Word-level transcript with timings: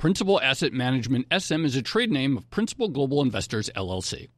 Principal 0.00 0.40
Asset 0.40 0.72
Management 0.72 1.26
SM 1.30 1.66
is 1.66 1.76
a 1.76 1.82
trade 1.82 2.10
name 2.10 2.38
of 2.38 2.48
Principal 2.48 2.88
Global 2.88 3.20
Investors 3.20 3.68
LLC. 3.76 4.28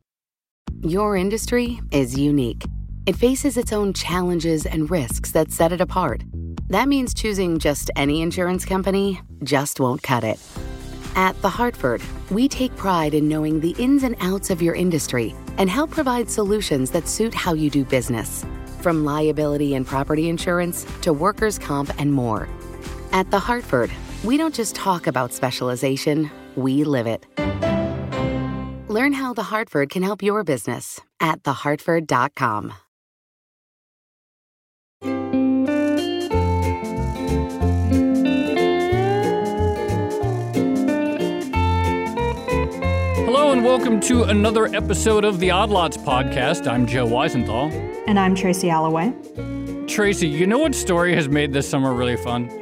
Your 0.83 1.15
industry 1.15 1.81
is 1.93 2.19
unique. 2.19 2.65
It 3.07 3.15
faces 3.15 3.57
its 3.57 3.73
own 3.73 3.93
challenges 3.93 4.67
and 4.67 4.91
risks 4.91 5.31
that 5.31 5.53
set 5.53 5.71
it 5.71 5.81
apart. 5.81 6.25
That 6.67 6.89
means 6.89 7.15
choosing 7.15 7.61
just 7.61 7.93
any 7.95 8.23
insurance 8.23 8.65
company 8.65 9.21
just 9.45 9.79
won't 9.79 10.03
cut 10.03 10.25
it. 10.25 10.41
At 11.15 11.41
The 11.43 11.51
Hartford, 11.51 12.03
we 12.33 12.49
take 12.49 12.75
pride 12.75 13.15
in 13.15 13.29
knowing 13.29 13.61
the 13.61 13.77
ins 13.79 14.03
and 14.03 14.17
outs 14.19 14.51
of 14.51 14.61
your 14.61 14.75
industry 14.75 15.33
and 15.59 15.71
help 15.71 15.93
provide 15.93 16.29
solutions 16.29 16.91
that 16.91 17.07
suit 17.07 17.35
how 17.35 17.55
you 17.55 17.71
do 17.71 17.85
business. 17.85 18.45
From 18.81 19.05
liability 19.05 19.77
and 19.77 19.87
property 19.87 20.29
insurance 20.29 20.85
to 21.03 21.13
workers' 21.13 21.57
comp 21.57 21.93
and 22.01 22.13
more. 22.13 22.49
At 23.13 23.31
The 23.31 23.39
Hartford, 23.39 23.93
we 24.25 24.37
don't 24.37 24.55
just 24.55 24.75
talk 24.75 25.07
about 25.07 25.33
specialization, 25.33 26.31
we 26.55 26.85
live 26.85 27.07
it. 27.07 27.27
Learn 28.89 29.13
how 29.13 29.33
The 29.35 29.45
Hartford 29.45 29.91
can 29.91 30.03
help 30.03 30.23
your 30.23 30.45
business 30.45 31.01
at 31.21 31.43
thehartford.com. 31.43 32.75
Hello 43.25 43.53
and 43.53 43.65
welcome 43.65 43.99
to 44.01 44.25
another 44.25 44.67
episode 44.67 45.25
of 45.25 45.41
the 45.41 45.51
Odd 45.51 45.71
Lots 45.71 45.97
podcast. 45.97 46.71
I'm 46.71 46.87
Joe 46.87 47.07
Weisenthal. 47.07 47.73
And 48.07 48.19
I'm 48.19 48.35
Tracy 48.35 48.69
Alloway. 48.69 49.13
Tracy, 49.89 50.29
you 50.29 50.47
know 50.47 50.59
what 50.59 50.75
story 50.75 51.15
has 51.15 51.29
made 51.29 51.53
this 51.53 51.69
summer 51.69 51.93
really 51.93 52.17
fun? 52.17 52.62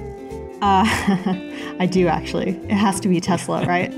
Uh, 0.63 0.85
I 1.79 1.89
do 1.91 2.07
actually. 2.07 2.51
It 2.51 2.77
has 2.77 3.01
to 3.01 3.09
be 3.09 3.21
Tesla, 3.21 3.65
right? 3.67 3.93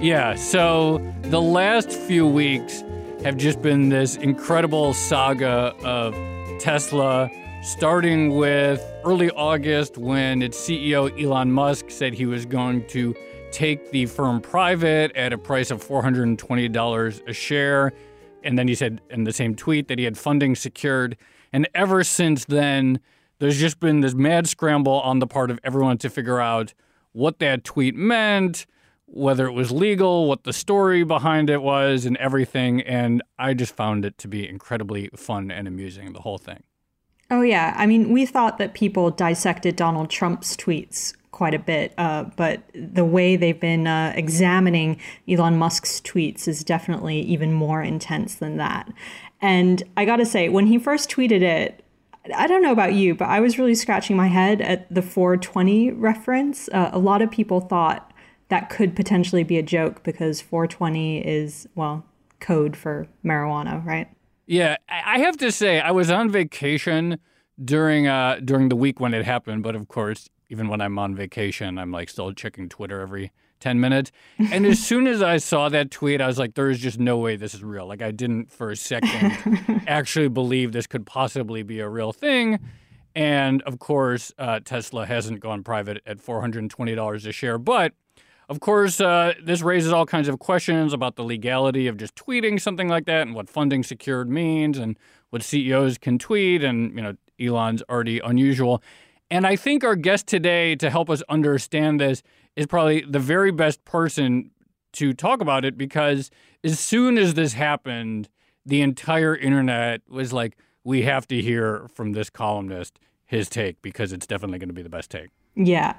yeah, 0.00 0.34
so 0.34 0.98
the 1.22 1.40
last 1.40 1.90
few 1.90 2.26
weeks 2.26 2.84
have 3.24 3.36
just 3.36 3.62
been 3.62 3.88
this 3.88 4.16
incredible 4.16 4.92
saga 4.92 5.74
of 5.82 6.14
Tesla, 6.60 7.30
starting 7.62 8.36
with 8.36 8.84
early 9.04 9.30
August 9.30 9.96
when 9.96 10.42
its 10.42 10.58
CEO 10.58 11.10
Elon 11.20 11.50
Musk 11.50 11.86
said 11.90 12.12
he 12.12 12.26
was 12.26 12.44
going 12.44 12.86
to 12.88 13.14
take 13.50 13.90
the 13.90 14.04
firm 14.06 14.40
private 14.40 15.16
at 15.16 15.32
a 15.32 15.38
price 15.38 15.70
of 15.70 15.82
$420 15.82 17.28
a 17.28 17.32
share. 17.32 17.92
And 18.44 18.58
then 18.58 18.68
he 18.68 18.74
said 18.74 19.00
in 19.10 19.24
the 19.24 19.32
same 19.32 19.54
tweet 19.54 19.88
that 19.88 19.98
he 19.98 20.04
had 20.04 20.18
funding 20.18 20.54
secured. 20.54 21.16
And 21.52 21.68
ever 21.74 22.04
since 22.04 22.44
then, 22.44 23.00
there's 23.38 23.58
just 23.58 23.80
been 23.80 24.00
this 24.00 24.14
mad 24.14 24.48
scramble 24.48 25.00
on 25.00 25.18
the 25.18 25.26
part 25.26 25.50
of 25.50 25.60
everyone 25.62 25.98
to 25.98 26.10
figure 26.10 26.40
out 26.40 26.74
what 27.12 27.38
that 27.38 27.64
tweet 27.64 27.94
meant, 27.94 28.66
whether 29.06 29.46
it 29.46 29.52
was 29.52 29.70
legal, 29.70 30.28
what 30.28 30.44
the 30.44 30.52
story 30.52 31.04
behind 31.04 31.48
it 31.48 31.62
was, 31.62 32.04
and 32.04 32.16
everything. 32.18 32.80
And 32.82 33.22
I 33.38 33.54
just 33.54 33.74
found 33.74 34.04
it 34.04 34.18
to 34.18 34.28
be 34.28 34.48
incredibly 34.48 35.08
fun 35.16 35.50
and 35.50 35.66
amusing, 35.66 36.12
the 36.12 36.20
whole 36.20 36.38
thing. 36.38 36.62
Oh, 37.30 37.42
yeah. 37.42 37.74
I 37.76 37.86
mean, 37.86 38.12
we 38.12 38.24
thought 38.24 38.58
that 38.58 38.74
people 38.74 39.10
dissected 39.10 39.76
Donald 39.76 40.10
Trump's 40.10 40.56
tweets 40.56 41.14
quite 41.32 41.54
a 41.54 41.58
bit, 41.58 41.92
uh, 41.98 42.24
but 42.36 42.62
the 42.72 43.04
way 43.04 43.36
they've 43.36 43.60
been 43.60 43.86
uh, 43.86 44.12
examining 44.16 44.98
Elon 45.28 45.58
Musk's 45.58 46.00
tweets 46.00 46.48
is 46.48 46.64
definitely 46.64 47.20
even 47.20 47.52
more 47.52 47.82
intense 47.82 48.36
than 48.36 48.56
that. 48.56 48.90
And 49.42 49.82
I 49.98 50.06
gotta 50.06 50.24
say, 50.24 50.48
when 50.48 50.66
he 50.66 50.78
first 50.78 51.10
tweeted 51.10 51.42
it, 51.42 51.84
I 52.34 52.46
don't 52.46 52.62
know 52.62 52.72
about 52.72 52.94
you, 52.94 53.14
but 53.14 53.28
I 53.28 53.40
was 53.40 53.58
really 53.58 53.74
scratching 53.74 54.16
my 54.16 54.28
head 54.28 54.60
at 54.60 54.92
the 54.92 55.02
420 55.02 55.92
reference. 55.92 56.68
Uh, 56.72 56.90
a 56.92 56.98
lot 56.98 57.22
of 57.22 57.30
people 57.30 57.60
thought 57.60 58.12
that 58.48 58.70
could 58.70 58.94
potentially 58.94 59.42
be 59.42 59.58
a 59.58 59.62
joke 59.62 60.02
because 60.02 60.40
420 60.40 61.26
is, 61.26 61.68
well, 61.74 62.04
code 62.40 62.76
for 62.76 63.08
marijuana, 63.24 63.84
right? 63.84 64.08
Yeah, 64.46 64.76
I 64.88 65.18
have 65.18 65.36
to 65.38 65.50
say, 65.50 65.80
I 65.80 65.90
was 65.90 66.10
on 66.10 66.30
vacation 66.30 67.18
during 67.62 68.06
uh, 68.06 68.38
during 68.44 68.68
the 68.68 68.76
week 68.76 69.00
when 69.00 69.14
it 69.14 69.24
happened, 69.24 69.62
but 69.62 69.74
of 69.74 69.88
course, 69.88 70.28
even 70.48 70.68
when 70.68 70.80
I'm 70.80 70.98
on 70.98 71.14
vacation, 71.14 71.78
I'm 71.78 71.90
like 71.90 72.08
still 72.08 72.32
checking 72.32 72.68
Twitter 72.68 73.00
every 73.00 73.32
10 73.60 73.80
minutes. 73.80 74.12
And 74.38 74.66
as 74.66 74.84
soon 74.84 75.06
as 75.06 75.22
I 75.22 75.38
saw 75.38 75.68
that 75.68 75.90
tweet, 75.90 76.20
I 76.20 76.26
was 76.26 76.38
like, 76.38 76.54
there 76.54 76.70
is 76.70 76.78
just 76.78 76.98
no 76.98 77.18
way 77.18 77.36
this 77.36 77.54
is 77.54 77.62
real. 77.64 77.86
Like, 77.86 78.02
I 78.02 78.10
didn't 78.10 78.50
for 78.50 78.70
a 78.70 78.76
second 78.76 79.84
actually 79.86 80.28
believe 80.28 80.72
this 80.72 80.86
could 80.86 81.06
possibly 81.06 81.62
be 81.62 81.80
a 81.80 81.88
real 81.88 82.12
thing. 82.12 82.58
And 83.14 83.62
of 83.62 83.78
course, 83.78 84.32
uh, 84.38 84.60
Tesla 84.62 85.06
hasn't 85.06 85.40
gone 85.40 85.62
private 85.62 86.02
at 86.06 86.18
$420 86.18 87.26
a 87.26 87.32
share. 87.32 87.56
But 87.56 87.94
of 88.48 88.60
course, 88.60 89.00
uh, 89.00 89.34
this 89.42 89.62
raises 89.62 89.92
all 89.92 90.06
kinds 90.06 90.28
of 90.28 90.38
questions 90.38 90.92
about 90.92 91.16
the 91.16 91.24
legality 91.24 91.86
of 91.86 91.96
just 91.96 92.14
tweeting 92.14 92.60
something 92.60 92.88
like 92.88 93.06
that 93.06 93.22
and 93.22 93.34
what 93.34 93.48
funding 93.48 93.82
secured 93.82 94.28
means 94.28 94.78
and 94.78 94.98
what 95.30 95.42
CEOs 95.42 95.98
can 95.98 96.18
tweet. 96.18 96.62
And, 96.62 96.94
you 96.94 97.02
know, 97.02 97.16
Elon's 97.40 97.82
already 97.88 98.20
unusual. 98.20 98.82
And 99.30 99.46
I 99.46 99.56
think 99.56 99.82
our 99.84 99.96
guest 99.96 100.26
today 100.26 100.76
to 100.76 100.90
help 100.90 101.10
us 101.10 101.22
understand 101.28 102.00
this 102.00 102.22
is 102.54 102.66
probably 102.66 103.02
the 103.02 103.18
very 103.18 103.50
best 103.50 103.84
person 103.84 104.50
to 104.92 105.12
talk 105.12 105.40
about 105.40 105.64
it 105.64 105.76
because 105.76 106.30
as 106.64 106.78
soon 106.78 107.18
as 107.18 107.34
this 107.34 107.52
happened, 107.52 108.28
the 108.64 108.80
entire 108.80 109.36
internet 109.36 110.02
was 110.08 110.32
like, 110.32 110.56
we 110.84 111.02
have 111.02 111.26
to 111.28 111.42
hear 111.42 111.88
from 111.92 112.12
this 112.12 112.30
columnist 112.30 112.98
his 113.24 113.48
take 113.48 113.82
because 113.82 114.12
it's 114.12 114.26
definitely 114.26 114.58
going 114.58 114.68
to 114.68 114.74
be 114.74 114.82
the 114.82 114.88
best 114.88 115.10
take. 115.10 115.30
Yeah, 115.56 115.94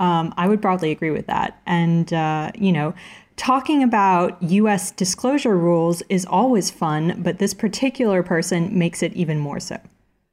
um, 0.00 0.34
I 0.36 0.48
would 0.48 0.60
broadly 0.60 0.90
agree 0.90 1.12
with 1.12 1.28
that. 1.28 1.62
And, 1.64 2.12
uh, 2.12 2.50
you 2.56 2.72
know, 2.72 2.92
talking 3.36 3.82
about 3.82 4.42
US 4.42 4.90
disclosure 4.90 5.56
rules 5.56 6.02
is 6.08 6.26
always 6.26 6.70
fun, 6.70 7.22
but 7.22 7.38
this 7.38 7.54
particular 7.54 8.22
person 8.22 8.76
makes 8.76 9.02
it 9.02 9.12
even 9.14 9.38
more 9.38 9.60
so. 9.60 9.78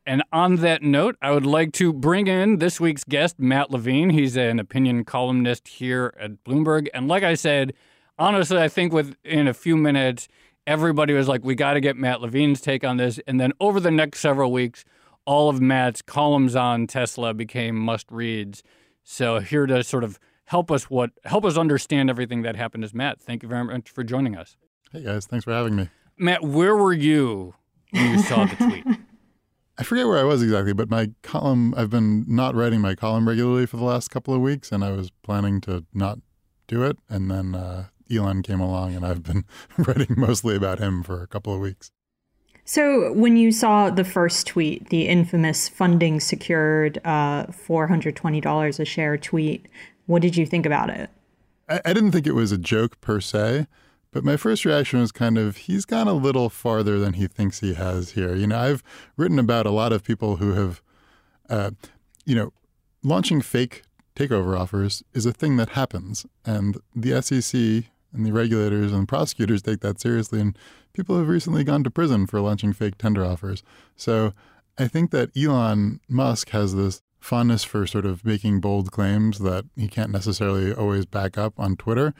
And 0.10 0.24
on 0.34 0.56
that 0.56 0.82
note, 0.82 1.18
I 1.22 1.30
would 1.30 1.46
like 1.46 1.72
to 1.74 1.94
bring 1.94 2.26
in 2.26 2.58
this 2.58 2.80
week's 2.80 3.04
guest, 3.04 3.38
Matt 3.38 3.70
Levine. 3.70 4.10
He's 4.10 4.36
an 4.36 4.58
opinion 4.58 5.06
columnist 5.06 5.68
here 5.68 6.16
at 6.20 6.44
Bloomberg. 6.44 6.88
And 6.96 7.08
like 7.08 7.22
I 7.22 7.36
said, 7.36 7.74
honestly, 8.18 8.58
I 8.58 8.70
think 8.70 8.92
within 8.92 9.48
a 9.48 9.54
few 9.54 9.78
minutes, 9.78 10.28
everybody 10.66 11.14
was 11.14 11.28
like, 11.28 11.44
we 11.44 11.54
got 11.54 11.74
to 11.74 11.80
get 11.80 11.96
Matt 11.96 12.22
Levine's 12.22 12.60
take 12.60 12.84
on 12.84 12.98
this. 12.98 13.20
And 13.28 13.40
then 13.40 13.54
over 13.60 13.80
the 13.80 13.92
next 13.92 14.22
several 14.22 14.52
weeks, 14.52 14.84
all 15.26 15.48
of 15.48 15.62
Matt's 15.62 16.02
columns 16.02 16.56
on 16.56 16.88
Tesla 16.88 17.36
became 17.36 17.76
must 17.76 18.12
reads. 18.12 18.64
So 19.04 19.38
here 19.38 19.68
to 19.68 19.84
sort 19.84 20.04
of 20.04 20.18
help 20.46 20.72
us 20.72 20.90
what 20.90 21.12
help 21.26 21.46
us 21.46 21.56
understand 21.56 22.10
everything 22.10 22.42
that 22.42 22.56
happened 22.56 22.84
is 22.84 22.96
Matt. 22.96 23.22
Thank 23.22 23.44
you 23.44 23.50
very 23.50 23.64
much 23.64 23.92
for 23.92 24.04
joining 24.04 24.36
us. 24.36 24.58
Hey 24.92 25.04
guys, 25.04 25.28
thanks 25.28 25.46
for 25.46 25.54
having 25.54 25.76
me. 25.76 25.90
Matt, 26.18 26.42
where 26.42 26.76
were 26.76 26.94
you 26.94 27.54
when 27.92 28.14
you 28.14 28.24
saw 28.24 28.46
the 28.46 28.56
tweet? 28.56 28.86
I 29.80 29.84
forget 29.84 30.08
where 30.08 30.18
I 30.18 30.24
was 30.24 30.44
exactly, 30.44 30.74
but 30.74 30.90
my 30.90 31.12
column, 31.24 31.74
I've 31.78 31.90
been 31.90 32.26
not 32.28 32.54
writing 32.54 32.82
my 32.82 32.96
column 32.96 33.26
regularly 33.26 33.66
for 33.66 33.78
the 33.78 33.86
last 33.86 34.10
couple 34.10 34.34
of 34.34 34.42
weeks, 34.42 34.74
and 34.74 34.84
I 34.84 34.92
was 34.92 35.10
planning 35.24 35.62
to 35.62 35.86
not 35.94 36.20
do 36.68 36.84
it. 36.84 36.98
And 37.08 37.32
then 37.32 37.56
uh, 37.56 37.86
Elon 38.12 38.44
came 38.44 38.60
along, 38.60 38.94
and 38.94 39.06
I've 39.06 39.24
been 39.24 39.46
writing 39.78 40.16
mostly 40.18 40.58
about 40.58 40.80
him 40.80 41.02
for 41.02 41.24
a 41.24 41.28
couple 41.28 41.54
of 41.54 41.62
weeks. 41.62 41.92
So, 42.66 43.14
when 43.14 43.38
you 43.38 43.54
saw 43.54 43.90
the 43.90 44.04
first 44.04 44.48
tweet, 44.48 44.90
the 44.90 45.08
infamous 45.08 45.70
funding 45.70 46.20
secured 46.20 47.00
uh, 47.06 47.46
$420 47.46 48.80
a 48.80 48.86
share 48.86 49.18
tweet, 49.18 49.66
what 50.08 50.22
did 50.22 50.36
you 50.36 50.46
think 50.46 50.66
about 50.66 50.90
it? 50.90 51.10
I, 51.70 51.80
I 51.86 51.94
didn't 51.94 52.12
think 52.12 52.28
it 52.28 52.34
was 52.34 52.52
a 52.52 52.58
joke 52.58 53.00
per 53.00 53.22
se. 53.22 53.66
But 54.12 54.24
my 54.24 54.38
first 54.38 54.66
reaction 54.66 55.00
was 55.00 55.12
kind 55.12 55.38
of, 55.38 55.58
he's 55.58 55.86
gone 55.86 56.08
a 56.08 56.14
little 56.14 56.50
farther 56.50 56.98
than 57.00 57.14
he 57.14 57.28
thinks 57.28 57.60
he 57.60 57.76
has 57.76 58.12
here. 58.12 58.36
You 58.36 58.48
know, 58.48 58.60
I've 58.60 58.84
written 59.18 59.38
about 59.38 59.68
a 59.68 59.72
lot 59.72 59.94
of 59.94 60.04
people 60.04 60.38
who 60.38 60.54
have, 60.54 60.82
uh, 61.50 61.72
you 62.26 62.36
know, 62.36 62.52
launching 63.04 63.42
fake 63.42 63.84
takeover 64.16 64.60
offers 64.60 65.04
is 65.14 65.26
a 65.26 65.32
thing 65.32 65.58
that 65.58 65.70
happens. 65.70 66.26
And 66.44 66.78
the 66.96 67.22
SEC 67.22 67.90
and 68.12 68.26
the 68.26 68.34
regulators 68.34 68.92
and 68.92 69.08
prosecutors 69.08 69.62
take 69.62 69.82
that 69.82 70.02
seriously. 70.02 70.42
And 70.42 70.58
people 70.94 71.18
have 71.18 71.30
recently 71.30 71.64
gone 71.64 71.84
to 71.84 71.92
prison 71.92 72.26
for 72.26 72.42
launching 72.42 72.74
fake 72.74 72.98
tender 72.98 73.24
offers. 73.24 73.64
So 73.96 74.34
I 74.78 74.88
think 74.88 75.12
that 75.12 75.36
Elon 75.38 76.00
Musk 76.10 76.50
has 76.50 76.76
this 76.76 77.02
fondness 77.20 77.64
for 77.64 77.86
sort 77.86 78.06
of 78.06 78.26
making 78.26 78.60
bold 78.60 78.92
claims 78.92 79.40
that 79.40 79.66
he 79.76 79.88
can't 79.88 80.12
necessarily 80.12 80.74
always 80.74 81.06
back 81.06 81.38
up 81.38 81.54
on 81.60 81.76
Twitter. 81.76 82.14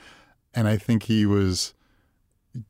And 0.54 0.68
I 0.68 0.76
think 0.76 1.04
he 1.04 1.26
was 1.26 1.74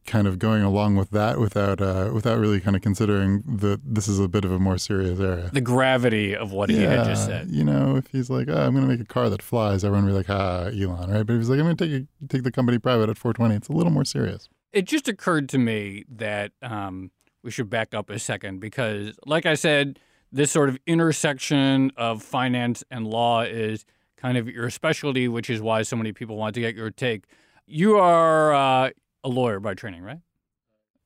kind 0.06 0.26
of 0.26 0.38
going 0.38 0.62
along 0.62 0.96
with 0.96 1.10
that 1.10 1.38
without 1.38 1.80
uh, 1.80 2.10
without 2.12 2.38
really 2.38 2.60
kind 2.60 2.76
of 2.76 2.82
considering 2.82 3.42
that 3.46 3.80
this 3.84 4.08
is 4.08 4.18
a 4.18 4.28
bit 4.28 4.44
of 4.44 4.52
a 4.52 4.58
more 4.58 4.78
serious 4.78 5.18
area. 5.18 5.50
The 5.52 5.60
gravity 5.60 6.36
of 6.36 6.52
what 6.52 6.70
he 6.70 6.82
had 6.82 7.04
just 7.04 7.26
said. 7.26 7.50
You 7.50 7.64
know, 7.64 7.96
if 7.96 8.08
he's 8.08 8.30
like, 8.30 8.48
oh, 8.48 8.56
I'm 8.56 8.74
going 8.74 8.86
to 8.86 8.90
make 8.90 9.00
a 9.00 9.04
car 9.04 9.30
that 9.30 9.42
flies, 9.42 9.84
everyone 9.84 10.04
will 10.04 10.12
be 10.12 10.16
like, 10.18 10.30
ah, 10.30 10.64
Elon, 10.66 11.10
right? 11.10 11.26
But 11.26 11.34
if 11.34 11.40
he's 11.40 11.50
like, 11.50 11.58
I'm 11.58 11.64
going 11.64 11.76
to 11.76 11.86
take 11.86 12.02
a, 12.02 12.26
take 12.28 12.42
the 12.42 12.52
company 12.52 12.78
private 12.78 13.08
at 13.08 13.18
420, 13.18 13.54
it's 13.54 13.68
a 13.68 13.72
little 13.72 13.92
more 13.92 14.04
serious. 14.04 14.48
It 14.72 14.82
just 14.82 15.08
occurred 15.08 15.48
to 15.50 15.58
me 15.58 16.04
that 16.08 16.52
um, 16.62 17.10
we 17.42 17.50
should 17.50 17.70
back 17.70 17.94
up 17.94 18.10
a 18.10 18.18
second 18.18 18.60
because, 18.60 19.16
like 19.26 19.46
I 19.46 19.54
said, 19.54 19.98
this 20.32 20.50
sort 20.50 20.68
of 20.68 20.78
intersection 20.86 21.90
of 21.96 22.22
finance 22.22 22.84
and 22.90 23.06
law 23.06 23.42
is 23.42 23.84
kind 24.16 24.36
of 24.36 24.48
your 24.48 24.70
specialty, 24.70 25.26
which 25.26 25.50
is 25.50 25.60
why 25.60 25.82
so 25.82 25.96
many 25.96 26.12
people 26.12 26.36
want 26.36 26.54
to 26.54 26.60
get 26.60 26.74
your 26.74 26.90
take. 26.90 27.24
You 27.66 27.98
are 27.98 28.52
uh, 28.54 28.90
a 29.24 29.28
lawyer 29.28 29.60
by 29.60 29.74
training, 29.74 30.02
right? 30.02 30.20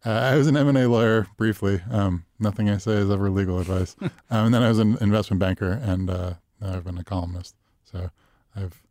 Uh, 0.04 0.10
I 0.10 0.36
was 0.36 0.46
an 0.46 0.56
M&A 0.56 0.86
lawyer 0.86 1.26
briefly. 1.36 1.80
Um, 1.90 2.26
nothing 2.38 2.68
I 2.68 2.76
say 2.76 2.92
is 2.92 3.10
ever 3.10 3.30
legal 3.30 3.58
advice. 3.58 3.96
um, 4.00 4.10
and 4.30 4.54
then 4.54 4.62
I 4.62 4.68
was 4.68 4.78
an 4.78 4.98
investment 5.00 5.40
banker, 5.40 5.72
and 5.72 6.10
uh, 6.10 6.34
I've 6.60 6.84
been 6.84 6.98
a 6.98 7.04
columnist. 7.04 7.54
So 7.84 8.10
I've 8.54 8.82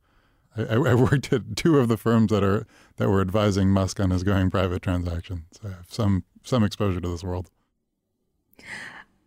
I, 0.58 0.64
I, 0.64 0.94
worked 0.96 1.34
at 1.34 1.56
two 1.56 1.80
of 1.80 1.88
the 1.88 1.98
firms 1.98 2.31
that 2.31 2.44
are 2.44 2.66
that 2.98 3.10
were 3.10 3.22
advising 3.22 3.70
Musk 3.70 4.00
on 4.00 4.12
his 4.12 4.24
going 4.24 4.50
private 4.50 4.81
transaction. 4.81 5.46
So 5.52 5.70
I 5.70 5.72
have 5.72 5.88
some 5.90 6.24
some 6.44 6.64
exposure 6.64 7.00
to 7.00 7.08
this 7.08 7.24
world. 7.24 7.50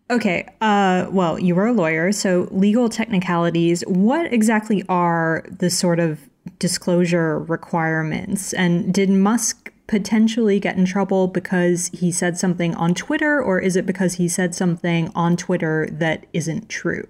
Okay. 0.08 0.48
Uh, 0.60 1.06
well, 1.10 1.38
you 1.38 1.54
were 1.54 1.66
a 1.66 1.72
lawyer, 1.72 2.12
so 2.12 2.46
legal 2.52 2.88
technicalities. 2.88 3.82
What 3.88 4.32
exactly 4.32 4.84
are 4.88 5.44
the 5.50 5.69
sort 5.69 5.98
of 5.98 6.20
disclosure 6.60 7.40
requirements? 7.40 8.52
And 8.52 8.94
did 8.94 9.10
Musk 9.10 9.72
potentially 9.86 10.58
get 10.60 10.76
in 10.76 10.84
trouble 10.84 11.28
because 11.28 11.88
he 11.92 12.10
said 12.10 12.38
something 12.38 12.74
on 12.74 12.94
Twitter, 12.94 13.40
or 13.40 13.58
is 13.58 13.76
it 13.76 13.86
because 13.86 14.14
he 14.14 14.28
said 14.28 14.54
something 14.54 15.10
on 15.14 15.36
Twitter 15.36 15.88
that 15.90 16.26
isn't 16.32 16.68
true? 16.68 17.08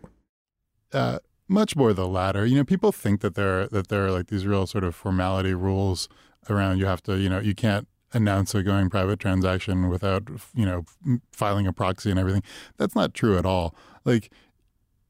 Uh, 0.92 1.18
much 1.48 1.76
more 1.76 1.92
the 1.92 2.06
latter. 2.06 2.44
You 2.44 2.56
know, 2.56 2.64
people 2.64 2.92
think 2.92 3.20
that 3.20 3.34
there 3.34 3.66
that 3.68 3.88
there 3.88 4.06
are 4.06 4.10
like 4.10 4.28
these 4.28 4.46
real 4.46 4.66
sort 4.66 4.84
of 4.84 4.94
formality 4.94 5.54
rules 5.54 6.08
around. 6.48 6.78
You 6.78 6.86
have 6.86 7.02
to, 7.04 7.18
you 7.18 7.28
know, 7.28 7.40
you 7.40 7.54
can't 7.54 7.88
announce 8.12 8.54
a 8.54 8.62
going 8.62 8.88
private 8.88 9.18
transaction 9.18 9.88
without, 9.88 10.28
you 10.54 10.64
know, 10.64 10.84
filing 11.32 11.66
a 11.66 11.72
proxy 11.72 12.10
and 12.10 12.18
everything. 12.18 12.42
That's 12.76 12.94
not 12.94 13.14
true 13.14 13.36
at 13.38 13.46
all. 13.46 13.74
Like 14.04 14.30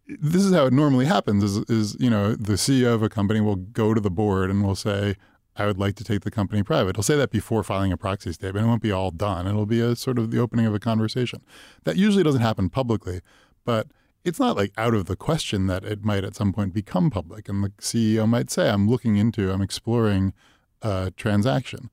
this 0.06 0.44
is 0.44 0.54
how 0.54 0.66
it 0.66 0.72
normally 0.72 1.06
happens 1.06 1.42
is, 1.42 1.56
is 1.68 1.96
you 1.98 2.08
know 2.10 2.34
the 2.34 2.52
ceo 2.52 2.94
of 2.94 3.02
a 3.02 3.08
company 3.08 3.40
will 3.40 3.56
go 3.56 3.92
to 3.92 4.00
the 4.00 4.10
board 4.10 4.50
and 4.50 4.64
will 4.64 4.76
say 4.76 5.16
I 5.58 5.66
would 5.66 5.78
like 5.78 5.94
to 5.96 6.04
take 6.04 6.22
the 6.22 6.30
company 6.30 6.62
private. 6.62 6.96
He'll 6.96 7.02
say 7.02 7.16
that 7.16 7.30
before 7.30 7.62
filing 7.62 7.92
a 7.92 7.96
proxy 7.96 8.32
statement. 8.32 8.66
It 8.66 8.68
won't 8.68 8.82
be 8.82 8.92
all 8.92 9.10
done. 9.10 9.46
It'll 9.46 9.66
be 9.66 9.80
a 9.80 9.96
sort 9.96 10.18
of 10.18 10.30
the 10.30 10.38
opening 10.38 10.66
of 10.66 10.74
a 10.74 10.78
conversation. 10.78 11.42
That 11.84 11.96
usually 11.96 12.22
doesn't 12.22 12.42
happen 12.42 12.68
publicly, 12.68 13.20
but 13.64 13.88
it's 14.24 14.40
not 14.40 14.56
like 14.56 14.72
out 14.76 14.92
of 14.94 15.06
the 15.06 15.16
question 15.16 15.66
that 15.68 15.84
it 15.84 16.04
might 16.04 16.24
at 16.24 16.34
some 16.34 16.52
point 16.52 16.74
become 16.74 17.10
public. 17.10 17.48
And 17.48 17.62
the 17.62 17.70
CEO 17.80 18.28
might 18.28 18.50
say, 18.50 18.68
I'm 18.68 18.88
looking 18.88 19.16
into, 19.16 19.52
I'm 19.52 19.62
exploring 19.62 20.34
a 20.82 21.12
transaction. 21.16 21.90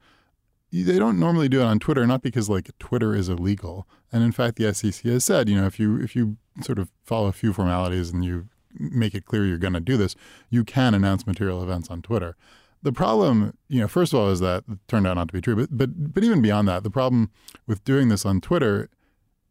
They 0.72 0.98
don't 0.98 1.20
normally 1.20 1.48
do 1.48 1.62
it 1.62 1.66
on 1.66 1.78
Twitter, 1.78 2.06
not 2.08 2.24
because 2.24 2.50
like 2.50 2.72
Twitter 2.80 3.14
is 3.14 3.30
illegal. 3.30 3.88
And 4.12 4.24
in 4.24 4.32
fact, 4.32 4.56
the 4.58 4.74
SEC 4.74 5.04
has 5.06 5.24
said, 5.24 5.48
you 5.48 5.56
know, 5.56 5.68
if 5.68 5.80
you 5.80 6.02
if 6.02 6.16
you 6.16 6.38
sort 6.62 6.80
of 6.80 6.92
follow 7.04 7.28
a 7.28 7.32
few 7.32 7.54
formalities 7.54 8.10
and 8.10 8.26
you 8.26 8.50
make 8.74 9.14
it 9.14 9.26
clear 9.26 9.46
you're 9.46 9.60
going 9.60 9.74
to 9.74 9.80
do 9.80 9.98
this, 9.98 10.16
you 10.50 10.64
can 10.64 10.96
announce 10.96 11.28
material 11.28 11.62
events 11.62 11.92
on 11.92 12.02
Twitter. 12.02 12.36
The 12.84 12.92
problem, 12.92 13.58
you 13.70 13.80
know, 13.80 13.88
first 13.88 14.14
of 14.14 14.20
all, 14.20 14.30
is 14.30 14.42
that 14.42 14.66
it 14.70 14.78
turned 14.88 15.08
out 15.08 15.16
not 15.16 15.30
to 15.30 15.34
be 15.34 15.42
true. 15.42 15.56
But 15.56 15.70
but 15.72 16.14
but 16.14 16.24
even 16.24 16.42
beyond 16.42 16.68
that, 16.68 16.84
the 16.84 16.92
problem 16.92 17.32
with 17.66 17.84
doing 17.86 18.10
this 18.10 18.26
on 18.26 18.42
Twitter, 18.42 18.90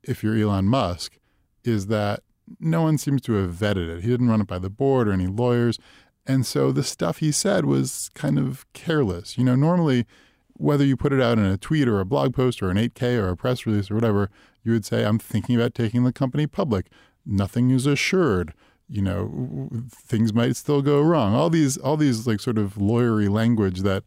if 0.03 0.23
you're 0.23 0.37
Elon 0.37 0.67
Musk, 0.67 1.19
is 1.65 1.87
that 1.87 2.23
no 2.61 2.83
one 2.83 2.99
seems 2.99 3.23
to 3.23 3.33
have 3.35 3.53
vetted 3.53 3.89
it. 3.89 4.03
He 4.03 4.11
didn't 4.11 4.29
run 4.29 4.43
it 4.43 4.47
by 4.47 4.59
the 4.59 4.71
board 4.71 5.09
or 5.09 5.13
any 5.13 5.27
lawyers. 5.27 5.79
And 6.27 6.47
so 6.47 6.71
the 6.71 6.85
stuff 6.85 7.19
he 7.19 7.33
said 7.33 7.65
was 7.65 8.11
kind 8.15 8.39
of 8.39 8.71
careless. 8.75 9.37
You 9.37 9.45
know, 9.45 9.57
normally, 9.57 10.07
whether 10.55 10.85
you 10.85 10.97
put 10.97 11.13
it 11.13 11.21
out 11.21 11.39
in 11.39 11.45
a 11.45 11.57
tweet 11.57 11.89
or 11.89 12.01
a 12.01 12.05
blog 12.05 12.35
post 12.35 12.63
or 12.63 12.71
an 12.71 12.77
8K 12.77 13.19
or 13.19 13.29
a 13.31 13.37
press 13.37 13.67
release 13.67 13.91
or 13.91 13.95
whatever, 13.95 14.31
you 14.63 14.73
would 14.73 14.85
say, 14.85 15.05
I'm 15.05 15.19
thinking 15.19 15.57
about 15.57 15.75
taking 15.75 16.05
the 16.05 16.13
company 16.13 16.47
public. 16.47 16.87
Nothing 17.27 17.71
is 17.71 17.87
assured 17.87 18.55
you 18.93 19.03
know 19.03 19.69
things 19.91 20.33
might 20.35 20.55
still 20.55 20.83
go 20.83 21.01
wrong 21.01 21.35
all 21.35 21.49
these 21.49 21.79
all 21.79 21.97
these 21.97 22.27
like 22.27 22.41
sort 22.41 22.59
of 22.59 22.75
lawyery 22.75 23.29
language 23.29 23.81
that 23.81 24.05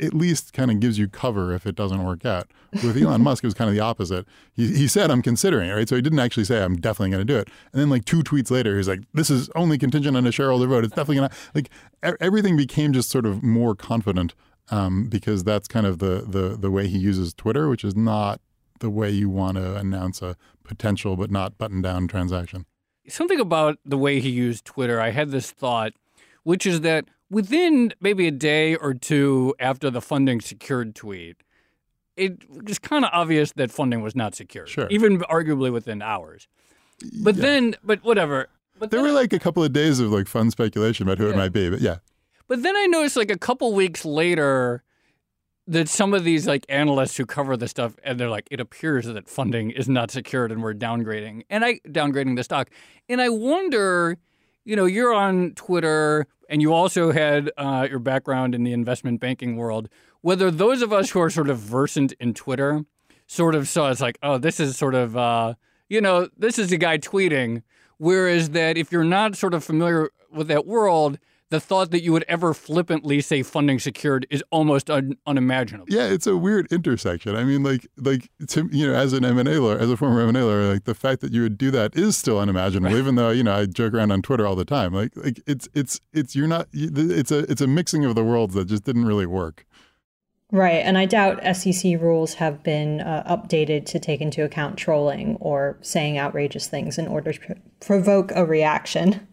at 0.00 0.14
least 0.14 0.52
kind 0.52 0.70
of 0.70 0.80
gives 0.80 0.98
you 0.98 1.08
cover 1.08 1.52
if 1.52 1.66
it 1.66 1.74
doesn't 1.74 2.04
work 2.04 2.24
out. 2.24 2.50
With 2.72 2.96
Elon 3.02 3.22
Musk, 3.22 3.42
it 3.42 3.48
was 3.48 3.54
kind 3.54 3.68
of 3.68 3.74
the 3.74 3.80
opposite. 3.80 4.26
He, 4.52 4.68
he 4.68 4.88
said, 4.88 5.10
I'm 5.10 5.22
considering 5.22 5.68
it, 5.68 5.72
right? 5.72 5.88
So 5.88 5.96
he 5.96 6.02
didn't 6.02 6.20
actually 6.20 6.44
say, 6.44 6.62
I'm 6.62 6.76
definitely 6.76 7.10
going 7.10 7.26
to 7.26 7.32
do 7.32 7.38
it. 7.38 7.48
And 7.72 7.80
then, 7.80 7.90
like, 7.90 8.04
two 8.04 8.22
tweets 8.22 8.50
later, 8.50 8.76
he's 8.76 8.88
like, 8.88 9.00
this 9.12 9.30
is 9.30 9.50
only 9.56 9.76
contingent 9.76 10.16
on 10.16 10.26
a 10.26 10.32
shareholder 10.32 10.66
vote. 10.66 10.84
It's 10.84 10.94
definitely 10.94 11.16
going 11.16 11.30
to, 11.30 11.36
like, 11.54 11.70
everything 12.20 12.56
became 12.56 12.92
just 12.92 13.10
sort 13.10 13.26
of 13.26 13.42
more 13.42 13.74
confident 13.74 14.34
um, 14.70 15.08
because 15.08 15.44
that's 15.44 15.66
kind 15.66 15.86
of 15.86 15.98
the, 15.98 16.24
the, 16.26 16.56
the 16.56 16.70
way 16.70 16.86
he 16.86 16.98
uses 16.98 17.34
Twitter, 17.34 17.68
which 17.68 17.84
is 17.84 17.96
not 17.96 18.40
the 18.80 18.90
way 18.90 19.10
you 19.10 19.28
want 19.28 19.56
to 19.56 19.74
announce 19.76 20.22
a 20.22 20.36
potential 20.62 21.16
but 21.16 21.30
not 21.30 21.58
button 21.58 21.82
down 21.82 22.06
transaction 22.06 22.66
something 23.08 23.40
about 23.40 23.78
the 23.84 23.98
way 23.98 24.20
he 24.20 24.30
used 24.30 24.64
Twitter, 24.64 25.00
I 25.00 25.10
had 25.10 25.30
this 25.30 25.50
thought, 25.50 25.92
which 26.42 26.66
is 26.66 26.80
that 26.82 27.06
within 27.30 27.92
maybe 28.00 28.26
a 28.26 28.32
day 28.32 28.74
or 28.76 28.94
two 28.94 29.54
after 29.58 29.90
the 29.90 30.00
funding 30.00 30.40
secured 30.40 30.94
tweet, 30.94 31.36
it 32.16 32.48
was 32.50 32.78
kind 32.78 33.04
of 33.04 33.10
obvious 33.12 33.52
that 33.52 33.70
funding 33.70 34.02
was 34.02 34.16
not 34.16 34.34
secured, 34.34 34.68
sure. 34.68 34.88
even 34.90 35.20
arguably 35.20 35.72
within 35.72 36.02
hours. 36.02 36.48
But 37.22 37.36
yeah. 37.36 37.42
then, 37.42 37.74
but 37.84 38.02
whatever. 38.02 38.48
But 38.78 38.90
there 38.90 39.02
then, 39.02 39.10
were 39.10 39.14
like 39.14 39.32
a 39.32 39.38
couple 39.38 39.62
of 39.62 39.72
days 39.72 40.00
of 40.00 40.10
like 40.10 40.26
fun 40.26 40.50
speculation 40.50 41.06
about 41.06 41.18
who 41.18 41.26
yeah. 41.26 41.34
it 41.34 41.36
might 41.36 41.52
be, 41.52 41.70
but 41.70 41.80
yeah. 41.80 41.98
But 42.48 42.62
then 42.62 42.76
I 42.76 42.86
noticed 42.86 43.16
like 43.16 43.30
a 43.30 43.38
couple 43.38 43.72
weeks 43.72 44.04
later, 44.04 44.82
that 45.68 45.86
some 45.86 46.14
of 46.14 46.24
these 46.24 46.46
like 46.46 46.64
analysts 46.70 47.18
who 47.18 47.26
cover 47.26 47.54
the 47.54 47.68
stuff 47.68 47.94
and 48.02 48.18
they're 48.18 48.30
like 48.30 48.48
it 48.50 48.58
appears 48.58 49.04
that 49.04 49.28
funding 49.28 49.70
is 49.70 49.86
not 49.86 50.10
secured 50.10 50.50
and 50.50 50.62
we're 50.62 50.74
downgrading. 50.74 51.42
And 51.50 51.64
i 51.64 51.74
downgrading 51.86 52.36
the 52.36 52.42
stock. 52.42 52.70
And 53.08 53.20
i 53.20 53.28
wonder 53.28 54.16
you 54.64 54.74
know 54.74 54.86
you're 54.86 55.14
on 55.14 55.52
twitter 55.54 56.26
and 56.48 56.62
you 56.62 56.72
also 56.72 57.12
had 57.12 57.50
uh, 57.58 57.86
your 57.88 57.98
background 57.98 58.54
in 58.54 58.64
the 58.64 58.72
investment 58.72 59.20
banking 59.20 59.56
world. 59.56 59.90
Whether 60.22 60.50
those 60.50 60.80
of 60.80 60.92
us 60.92 61.10
who 61.10 61.20
are 61.20 61.30
sort 61.30 61.50
of 61.50 61.58
versant 61.58 62.12
in 62.18 62.32
twitter 62.32 62.84
sort 63.26 63.54
of 63.54 63.68
saw 63.68 63.90
it's 63.90 64.00
like 64.00 64.18
oh 64.22 64.38
this 64.38 64.58
is 64.58 64.76
sort 64.76 64.94
of 64.94 65.16
uh, 65.16 65.54
you 65.90 66.00
know 66.00 66.28
this 66.36 66.58
is 66.58 66.72
a 66.72 66.78
guy 66.78 66.96
tweeting. 66.98 67.62
Whereas 67.98 68.50
that 68.50 68.78
if 68.78 68.90
you're 68.92 69.04
not 69.04 69.36
sort 69.36 69.54
of 69.54 69.64
familiar 69.64 70.10
with 70.30 70.48
that 70.48 70.66
world 70.66 71.18
the 71.50 71.60
thought 71.60 71.90
that 71.90 72.02
you 72.02 72.12
would 72.12 72.24
ever 72.28 72.52
flippantly 72.52 73.20
say 73.20 73.42
funding 73.42 73.78
secured 73.78 74.26
is 74.28 74.44
almost 74.50 74.90
un- 74.90 75.16
unimaginable. 75.26 75.86
Yeah, 75.88 76.06
it's 76.06 76.26
a 76.26 76.36
weird 76.36 76.70
intersection. 76.70 77.36
I 77.36 77.44
mean, 77.44 77.62
like, 77.62 77.86
like 77.96 78.30
to, 78.48 78.68
you 78.70 78.86
know, 78.86 78.94
as 78.94 79.12
an 79.12 79.24
M 79.24 79.38
and 79.38 79.48
A 79.48 79.60
lawyer, 79.60 79.78
as 79.78 79.90
a 79.90 79.96
former 79.96 80.20
M 80.20 80.28
and 80.28 80.36
A 80.36 80.44
lawyer, 80.44 80.72
like 80.72 80.84
the 80.84 80.94
fact 80.94 81.20
that 81.22 81.32
you 81.32 81.42
would 81.42 81.56
do 81.56 81.70
that 81.70 81.96
is 81.96 82.16
still 82.16 82.38
unimaginable. 82.38 82.96
even 82.96 83.14
though 83.14 83.30
you 83.30 83.42
know 83.42 83.54
I 83.54 83.66
joke 83.66 83.94
around 83.94 84.12
on 84.12 84.22
Twitter 84.22 84.46
all 84.46 84.56
the 84.56 84.64
time. 84.64 84.92
Like, 84.92 85.16
like 85.16 85.40
it's 85.46 85.68
it's 85.74 86.00
it's 86.12 86.36
you're 86.36 86.48
not. 86.48 86.68
It's 86.72 87.30
a 87.30 87.38
it's 87.50 87.60
a 87.60 87.66
mixing 87.66 88.04
of 88.04 88.14
the 88.14 88.24
worlds 88.24 88.54
that 88.54 88.66
just 88.66 88.84
didn't 88.84 89.06
really 89.06 89.26
work. 89.26 89.64
Right, 90.50 90.76
and 90.76 90.96
I 90.96 91.04
doubt 91.04 91.42
SEC 91.56 92.00
rules 92.00 92.34
have 92.34 92.62
been 92.62 93.02
uh, 93.02 93.22
updated 93.28 93.84
to 93.86 93.98
take 93.98 94.22
into 94.22 94.42
account 94.44 94.78
trolling 94.78 95.36
or 95.40 95.76
saying 95.82 96.18
outrageous 96.18 96.66
things 96.66 96.96
in 96.96 97.06
order 97.06 97.34
to 97.34 97.56
provoke 97.80 98.32
a 98.34 98.46
reaction. 98.46 99.28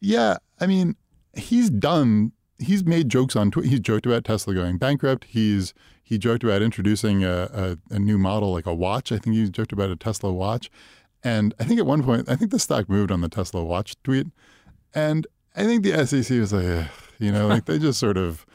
Yeah, 0.00 0.38
I 0.58 0.66
mean, 0.66 0.96
he's 1.36 1.70
done 1.70 2.32
he's 2.58 2.84
made 2.84 3.08
jokes 3.08 3.36
on 3.36 3.50
Twitter. 3.50 3.68
He's 3.68 3.80
joked 3.80 4.06
about 4.06 4.24
Tesla 4.24 4.54
going 4.54 4.78
bankrupt. 4.78 5.24
He's 5.24 5.74
he 6.02 6.18
joked 6.18 6.44
about 6.44 6.62
introducing 6.62 7.24
a, 7.24 7.76
a, 7.90 7.94
a, 7.94 7.98
new 7.98 8.16
model 8.16 8.52
like 8.52 8.66
a 8.66 8.74
watch. 8.74 9.10
I 9.10 9.18
think 9.18 9.34
he 9.34 9.48
joked 9.50 9.72
about 9.72 9.90
a 9.90 9.96
Tesla 9.96 10.32
watch. 10.32 10.70
And 11.24 11.52
I 11.58 11.64
think 11.64 11.80
at 11.80 11.86
one 11.86 12.04
point, 12.04 12.28
I 12.28 12.36
think 12.36 12.52
the 12.52 12.60
stock 12.60 12.88
moved 12.88 13.10
on 13.10 13.22
the 13.22 13.28
Tesla 13.28 13.64
watch 13.64 13.96
tweet. 14.04 14.28
And 14.94 15.26
I 15.56 15.64
think 15.64 15.82
the 15.82 16.06
SEC 16.06 16.38
was 16.38 16.52
like, 16.52 16.86
you 17.18 17.32
know, 17.32 17.48
like 17.48 17.64
they 17.64 17.78
just 17.78 17.98
sort 17.98 18.16
of 18.16 18.46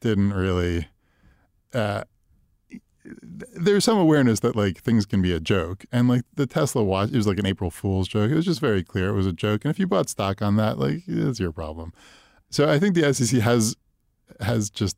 didn't 0.00 0.32
really. 0.32 0.88
Uh, 1.72 2.04
there's 3.04 3.84
some 3.84 3.98
awareness 3.98 4.40
that 4.40 4.56
like 4.56 4.78
things 4.78 5.06
can 5.06 5.22
be 5.22 5.32
a 5.32 5.38
joke, 5.38 5.84
and 5.92 6.08
like 6.08 6.22
the 6.34 6.46
Tesla 6.46 6.82
watch, 6.82 7.10
it 7.10 7.16
was 7.16 7.28
like 7.28 7.38
an 7.38 7.46
April 7.46 7.70
Fool's 7.70 8.08
joke. 8.08 8.32
It 8.32 8.34
was 8.34 8.44
just 8.44 8.60
very 8.60 8.82
clear 8.82 9.10
it 9.10 9.14
was 9.14 9.26
a 9.26 9.32
joke, 9.32 9.64
and 9.64 9.70
if 9.70 9.78
you 9.78 9.86
bought 9.86 10.08
stock 10.08 10.42
on 10.42 10.56
that, 10.56 10.78
like 10.78 11.02
it's 11.06 11.38
your 11.38 11.52
problem. 11.52 11.92
So 12.56 12.70
I 12.70 12.78
think 12.78 12.94
the 12.94 13.12
SEC 13.12 13.38
has 13.42 13.76
has 14.40 14.70
just 14.70 14.96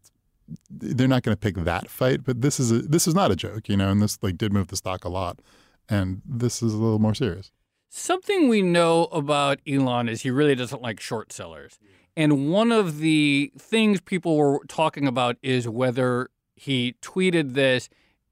they're 0.70 1.08
not 1.08 1.24
going 1.24 1.36
to 1.36 1.40
pick 1.40 1.56
that 1.56 1.90
fight, 1.90 2.22
but 2.22 2.40
this 2.40 2.60
is 2.60 2.70
a, 2.70 2.78
this 2.82 3.08
is 3.08 3.16
not 3.16 3.32
a 3.32 3.36
joke, 3.36 3.68
you 3.68 3.76
know, 3.76 3.90
and 3.90 4.00
this 4.00 4.16
like 4.22 4.38
did 4.38 4.52
move 4.52 4.68
the 4.68 4.76
stock 4.76 5.04
a 5.04 5.08
lot, 5.08 5.40
and 5.88 6.22
this 6.24 6.62
is 6.62 6.72
a 6.72 6.76
little 6.76 7.00
more 7.00 7.16
serious. 7.16 7.50
Something 7.88 8.48
we 8.48 8.62
know 8.62 9.06
about 9.06 9.58
Elon 9.66 10.08
is 10.08 10.20
he 10.20 10.30
really 10.30 10.54
doesn't 10.54 10.82
like 10.82 11.00
short 11.00 11.32
sellers. 11.32 11.80
And 12.16 12.48
one 12.52 12.70
of 12.70 12.98
the 12.98 13.50
things 13.58 14.00
people 14.00 14.36
were 14.36 14.60
talking 14.68 15.08
about 15.08 15.36
is 15.42 15.68
whether 15.68 16.30
he 16.54 16.94
tweeted 17.02 17.54
this 17.54 17.88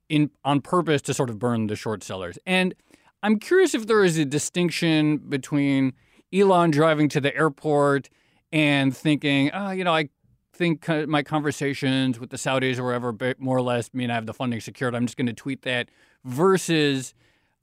in 0.08 0.30
on 0.44 0.60
purpose 0.60 1.02
to 1.02 1.12
sort 1.12 1.30
of 1.30 1.40
burn 1.40 1.66
the 1.66 1.74
short 1.74 2.04
sellers. 2.04 2.38
And 2.46 2.76
I'm 3.24 3.40
curious 3.40 3.74
if 3.74 3.88
there 3.88 4.04
is 4.04 4.18
a 4.18 4.24
distinction 4.24 5.16
between 5.16 5.94
Elon 6.32 6.70
driving 6.70 7.08
to 7.08 7.20
the 7.20 7.36
airport 7.36 8.08
and 8.52 8.96
thinking, 8.96 9.50
oh, 9.52 9.70
you 9.70 9.84
know, 9.84 9.94
I 9.94 10.08
think 10.52 10.88
my 11.08 11.22
conversations 11.22 12.18
with 12.18 12.30
the 12.30 12.36
Saudis 12.36 12.78
or 12.78 12.84
wherever 12.84 13.14
more 13.38 13.56
or 13.56 13.62
less 13.62 13.92
mean 13.92 14.10
I 14.10 14.14
have 14.14 14.26
the 14.26 14.34
funding 14.34 14.60
secured. 14.60 14.94
I'm 14.94 15.06
just 15.06 15.16
going 15.16 15.26
to 15.26 15.32
tweet 15.32 15.62
that 15.62 15.88
versus 16.24 17.14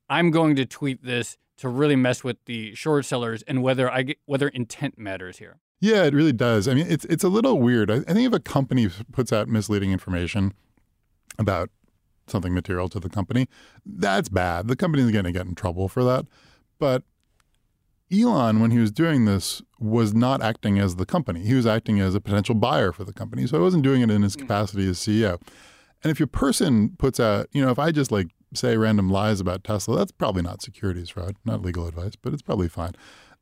I'm 0.10 0.32
going 0.32 0.56
to 0.56 0.66
tweet 0.66 1.04
this 1.04 1.38
to 1.58 1.70
really 1.70 1.96
mess 1.96 2.24
with 2.24 2.38
the 2.46 2.76
short 2.76 3.06
sellers 3.06 3.44
and 3.44 3.64
whether 3.64 3.92
I 3.92 4.04
get, 4.04 4.18
whether 4.26 4.48
intent 4.48 4.98
matters 4.98 5.38
here. 5.38 5.60
Yeah, 5.80 6.04
it 6.04 6.14
really 6.14 6.34
does. 6.34 6.68
I 6.68 6.74
mean, 6.76 6.88
it's 6.88 7.06
it's 7.06 7.24
a 7.24 7.30
little 7.30 7.60
weird. 7.60 7.92
I, 7.92 7.96
I 7.96 8.14
think 8.14 8.28
if 8.28 8.34
a 8.34 8.40
company 8.40 8.90
puts 9.12 9.34
out 9.34 9.48
misleading 9.48 9.92
information 9.92 10.54
about 11.38 11.70
something 12.28 12.54
material 12.54 12.88
to 12.90 13.00
the 13.00 13.10
company, 13.10 13.48
that's 13.86 14.30
bad. 14.30 14.68
The 14.68 14.76
company's 14.76 15.12
going 15.12 15.26
to 15.26 15.32
get 15.32 15.46
in 15.46 15.56
trouble 15.56 15.90
for 15.90 16.04
that. 16.06 16.26
But 16.80 17.04
Elon, 18.14 18.60
when 18.60 18.72
he 18.72 18.80
was 18.80 18.92
doing 18.92 19.26
this, 19.26 19.62
was 19.80 20.14
not 20.14 20.42
acting 20.42 20.80
as 20.80 20.96
the 20.96 21.06
company. 21.06 21.42
He 21.42 21.54
was 21.54 21.66
acting 21.66 22.00
as 22.00 22.16
a 22.16 22.22
potential 22.22 22.56
buyer 22.56 22.92
for 22.92 23.04
the 23.04 23.14
company. 23.14 23.48
So 23.48 23.58
he 23.58 23.64
wasn't 23.64 23.84
doing 23.84 24.02
it 24.02 24.12
in 24.12 24.22
his 24.22 24.36
hmm. 24.36 24.42
capacity 24.42 24.88
as 24.88 25.00
CEO. 25.00 25.42
And 26.04 26.12
if 26.12 26.20
your 26.20 26.28
person 26.28 26.96
puts 26.98 27.20
out, 27.20 27.48
you 27.52 27.64
know, 27.64 27.72
if 27.72 27.80
I 27.80 27.92
just 27.92 28.12
like 28.12 28.28
say 28.54 28.78
random 28.78 29.10
lies 29.10 29.40
about 29.40 29.64
Tesla, 29.64 29.98
that's 29.98 30.12
probably 30.12 30.42
not 30.42 30.62
securities 30.62 31.10
fraud, 31.10 31.36
not 31.46 31.62
legal 31.62 31.88
advice, 31.88 32.16
but 32.16 32.34
it's 32.34 32.42
probably 32.42 32.68
fine. 32.68 32.92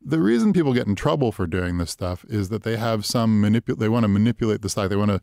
The 0.00 0.20
reason 0.20 0.52
people 0.52 0.72
get 0.72 0.86
in 0.86 0.94
trouble 0.94 1.32
for 1.32 1.46
doing 1.46 1.78
this 1.78 1.90
stuff 1.90 2.24
is 2.28 2.48
that 2.48 2.62
they 2.62 2.76
have 2.76 3.04
some 3.04 3.40
manipulate. 3.40 3.78
They 3.78 3.88
want 3.88 4.04
to 4.04 4.08
manipulate 4.08 4.62
the 4.62 4.68
stock. 4.68 4.90
They 4.90 4.96
want 4.96 5.10
to. 5.10 5.20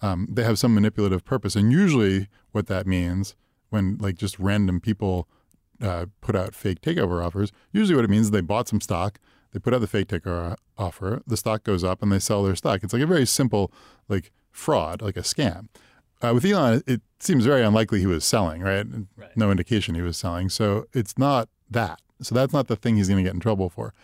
Um, 0.00 0.28
they 0.30 0.44
have 0.44 0.60
some 0.60 0.74
manipulative 0.74 1.24
purpose, 1.24 1.56
and 1.56 1.72
usually 1.72 2.28
what 2.52 2.68
that 2.68 2.86
means 2.86 3.34
when 3.70 3.98
like 3.98 4.16
just 4.16 4.38
random 4.38 4.80
people 4.80 5.28
uh, 5.82 6.06
put 6.20 6.36
out 6.36 6.54
fake 6.54 6.80
takeover 6.80 7.24
offers, 7.24 7.52
usually 7.72 7.96
what 7.96 8.04
it 8.04 8.10
means 8.10 8.26
is 8.26 8.30
they 8.30 8.40
bought 8.40 8.68
some 8.68 8.80
stock, 8.80 9.18
they 9.52 9.58
put 9.58 9.72
out 9.74 9.80
the 9.80 9.86
fake 9.86 10.08
takeover 10.08 10.56
offer, 10.76 11.22
the 11.26 11.36
stock 11.36 11.64
goes 11.64 11.84
up, 11.84 12.02
and 12.02 12.12
they 12.12 12.18
sell 12.18 12.42
their 12.42 12.56
stock. 12.56 12.82
It's 12.82 12.92
like 12.92 13.02
a 13.02 13.06
very 13.06 13.26
simple 13.26 13.72
like 14.08 14.30
fraud, 14.50 15.02
like 15.02 15.16
a 15.16 15.22
scam. 15.22 15.68
Uh, 16.20 16.32
with 16.34 16.44
Elon, 16.44 16.82
it 16.86 17.00
seems 17.20 17.44
very 17.44 17.62
unlikely 17.62 18.00
he 18.00 18.06
was 18.06 18.24
selling, 18.24 18.62
right? 18.62 18.86
right? 19.16 19.36
No 19.36 19.50
indication 19.50 19.94
he 19.94 20.02
was 20.02 20.16
selling. 20.16 20.48
So 20.48 20.86
it's 20.92 21.16
not 21.16 21.48
that. 21.70 22.00
So 22.20 22.34
that's 22.34 22.52
not 22.52 22.66
the 22.66 22.76
thing 22.76 22.96
he's 22.96 23.08
going 23.08 23.22
to 23.22 23.28
get 23.28 23.34
in 23.34 23.40
trouble 23.40 23.68
for. 23.68 23.94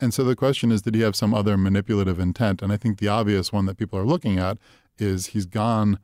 And 0.00 0.12
so 0.12 0.24
the 0.24 0.34
question 0.34 0.72
is, 0.72 0.82
did 0.82 0.94
he 0.94 1.02
have 1.02 1.14
some 1.14 1.34
other 1.34 1.56
manipulative 1.56 2.18
intent? 2.18 2.62
And 2.62 2.72
I 2.72 2.76
think 2.76 2.98
the 2.98 3.08
obvious 3.08 3.52
one 3.52 3.66
that 3.66 3.76
people 3.76 3.98
are 3.98 4.04
looking 4.04 4.38
at 4.38 4.58
is 4.98 5.26
he's 5.26 5.46
gone 5.46 5.98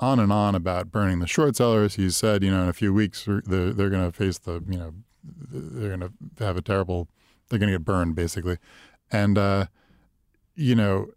on 0.00 0.18
and 0.18 0.32
on 0.32 0.54
about 0.54 0.90
burning 0.90 1.18
the 1.18 1.26
short 1.26 1.56
sellers. 1.56 1.96
He 1.96 2.10
said, 2.10 2.42
you 2.42 2.50
know, 2.50 2.62
in 2.62 2.68
a 2.68 2.72
few 2.72 2.92
weeks 2.94 3.24
they're, 3.26 3.72
they're 3.72 3.90
going 3.90 4.10
to 4.10 4.12
face 4.12 4.38
the, 4.38 4.62
you 4.68 4.78
know, 4.78 4.94
they're 5.24 5.96
going 5.96 6.12
to 6.36 6.44
have 6.44 6.56
a 6.56 6.62
terrible, 6.62 7.08
they're 7.48 7.58
going 7.58 7.70
to 7.72 7.78
get 7.78 7.84
burned 7.84 8.14
basically. 8.14 8.58
And, 9.10 9.38
uh, 9.38 9.66
you 10.54 10.74
know, 10.74 11.08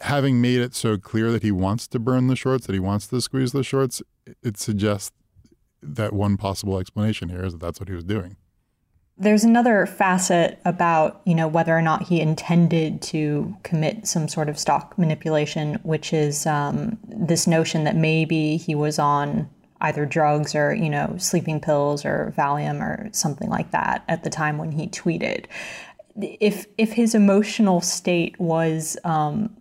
having 0.00 0.40
made 0.40 0.60
it 0.60 0.74
so 0.74 0.98
clear 0.98 1.30
that 1.30 1.42
he 1.42 1.52
wants 1.52 1.86
to 1.88 1.98
burn 1.98 2.26
the 2.26 2.36
shorts, 2.36 2.66
that 2.66 2.72
he 2.72 2.80
wants 2.80 3.06
to 3.08 3.20
squeeze 3.20 3.52
the 3.52 3.62
shorts, 3.62 4.02
it 4.42 4.56
suggests 4.56 5.12
that 5.82 6.12
one 6.12 6.36
possible 6.36 6.78
explanation 6.78 7.28
here 7.28 7.44
is 7.44 7.52
that 7.52 7.60
that's 7.60 7.80
what 7.80 7.88
he 7.88 7.94
was 7.94 8.04
doing. 8.04 8.36
There's 9.22 9.44
another 9.44 9.86
facet 9.86 10.58
about, 10.64 11.22
you 11.24 11.36
know, 11.36 11.46
whether 11.46 11.78
or 11.78 11.80
not 11.80 12.02
he 12.02 12.20
intended 12.20 13.00
to 13.02 13.56
commit 13.62 14.08
some 14.08 14.26
sort 14.26 14.48
of 14.48 14.58
stock 14.58 14.98
manipulation, 14.98 15.76
which 15.84 16.12
is 16.12 16.44
um, 16.44 16.98
this 17.04 17.46
notion 17.46 17.84
that 17.84 17.94
maybe 17.94 18.56
he 18.56 18.74
was 18.74 18.98
on 18.98 19.48
either 19.80 20.06
drugs 20.06 20.56
or, 20.56 20.74
you 20.74 20.90
know, 20.90 21.14
sleeping 21.18 21.60
pills 21.60 22.04
or 22.04 22.34
Valium 22.36 22.80
or 22.80 23.08
something 23.12 23.48
like 23.48 23.70
that 23.70 24.02
at 24.08 24.24
the 24.24 24.30
time 24.30 24.58
when 24.58 24.72
he 24.72 24.88
tweeted. 24.88 25.44
If 26.16 26.66
if 26.76 26.94
his 26.94 27.14
emotional 27.14 27.80
state 27.80 28.40
was, 28.40 28.96
um, 29.04 29.56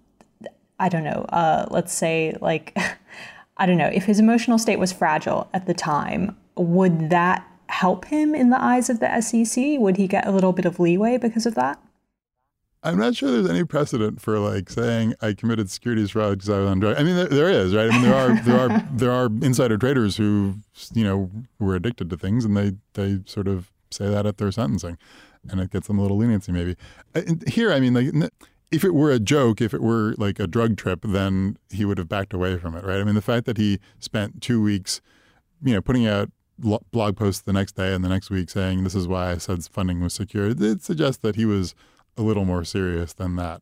I 0.80 0.90
don't 0.90 1.04
know, 1.04 1.26
uh, 1.30 1.68
let's 1.70 1.94
say 1.94 2.36
like, 2.42 2.76
I 3.58 3.68
don't 3.68 3.78
know, 3.78 3.92
if 3.94 4.06
his 4.06 4.20
emotional 4.20 4.58
state 4.58 4.80
was 4.80 4.92
fragile 4.92 5.52
at 5.54 5.68
the 5.68 5.76
time, 5.76 6.36
would 6.56 7.12
that 7.12 7.48
help 7.72 8.06
him 8.06 8.36
in 8.36 8.50
the 8.50 8.62
eyes 8.62 8.90
of 8.90 9.00
the 9.00 9.22
SEC? 9.22 9.80
Would 9.80 9.98
he 9.98 10.08
get 10.08 10.28
a 10.28 10.32
little 10.32 10.54
bit 10.54 10.66
of 10.66 10.80
leeway 10.80 11.18
because 11.18 11.46
of 11.46 11.56
that? 11.56 11.82
I'm 12.84 12.98
not 12.98 13.16
sure 13.16 13.32
there's 13.32 13.50
any 13.50 13.64
precedent 13.64 14.22
for 14.22 14.40
like 14.40 14.70
saying 14.70 15.14
I 15.22 15.34
committed 15.34 15.70
securities 15.70 16.12
fraud 16.12 16.40
because 16.40 16.50
I 16.50 16.60
was 16.60 16.70
on 16.70 16.80
drugs. 16.80 17.00
I 17.00 17.04
mean, 17.04 17.16
there, 17.16 17.28
there 17.28 17.50
is, 17.50 17.76
right? 17.76 17.92
I 17.92 17.94
mean, 17.94 18.02
there 18.02 18.16
are 18.16 18.42
there 18.42 18.60
are 18.60 18.88
there 18.94 19.12
are 19.12 19.26
insider 19.44 19.78
traders 19.78 20.18
who 20.18 20.56
you 20.94 21.04
know 21.04 21.30
were 21.60 21.76
addicted 21.76 22.10
to 22.10 22.18
things, 22.18 22.44
and 22.44 22.58
they 22.58 22.74
they 22.94 23.20
sort 23.26 23.48
of 23.48 23.72
say 23.92 24.10
that 24.10 24.26
at 24.26 24.38
their 24.38 24.52
sentencing, 24.52 24.98
and 25.50 25.60
it 25.60 25.70
gets 25.70 25.88
them 25.88 26.00
a 26.00 26.02
little 26.02 26.18
leniency 26.18 26.52
maybe. 26.52 26.76
And 27.14 27.48
here, 27.48 27.72
I 27.72 27.80
mean, 27.80 27.94
like 27.94 28.32
if 28.72 28.84
it 28.84 28.96
were 28.96 29.12
a 29.12 29.20
joke, 29.20 29.62
if 29.62 29.76
it 29.76 29.82
were 29.82 30.16
like 30.18 30.40
a 30.40 30.48
drug 30.48 30.76
trip, 30.76 31.02
then 31.04 31.58
he 31.70 31.86
would 31.86 32.00
have 32.00 32.10
backed 32.10 32.34
away 32.34 32.58
from 32.58 32.76
it, 32.76 32.84
right? 32.84 33.00
I 33.00 33.04
mean, 33.04 33.16
the 33.16 33.22
fact 33.22 33.46
that 33.46 33.58
he 33.58 33.80
spent 34.00 34.42
two 34.42 34.62
weeks, 34.62 35.02
you 35.62 35.74
know, 35.74 35.82
putting 35.82 36.08
out 36.08 36.32
blog 36.58 37.18
post 37.18 37.46
the 37.46 37.54
next 37.54 37.74
day 37.74 37.94
and 37.94 38.04
the 38.04 38.10
next 38.10 38.30
week 38.30 38.50
saying 38.50 38.84
this 38.84 38.96
is 38.96 39.08
why 39.08 39.32
I 39.32 39.38
said 39.38 39.64
funding 39.66 40.02
was 40.02 40.14
secured, 40.14 40.62
It 40.62 40.84
suggests 40.84 41.22
that 41.22 41.36
he 41.36 41.46
was 41.46 41.76
a 42.18 42.22
little 42.22 42.46
more 42.46 42.64
serious 42.64 43.14
than 43.14 43.36
that, 43.38 43.62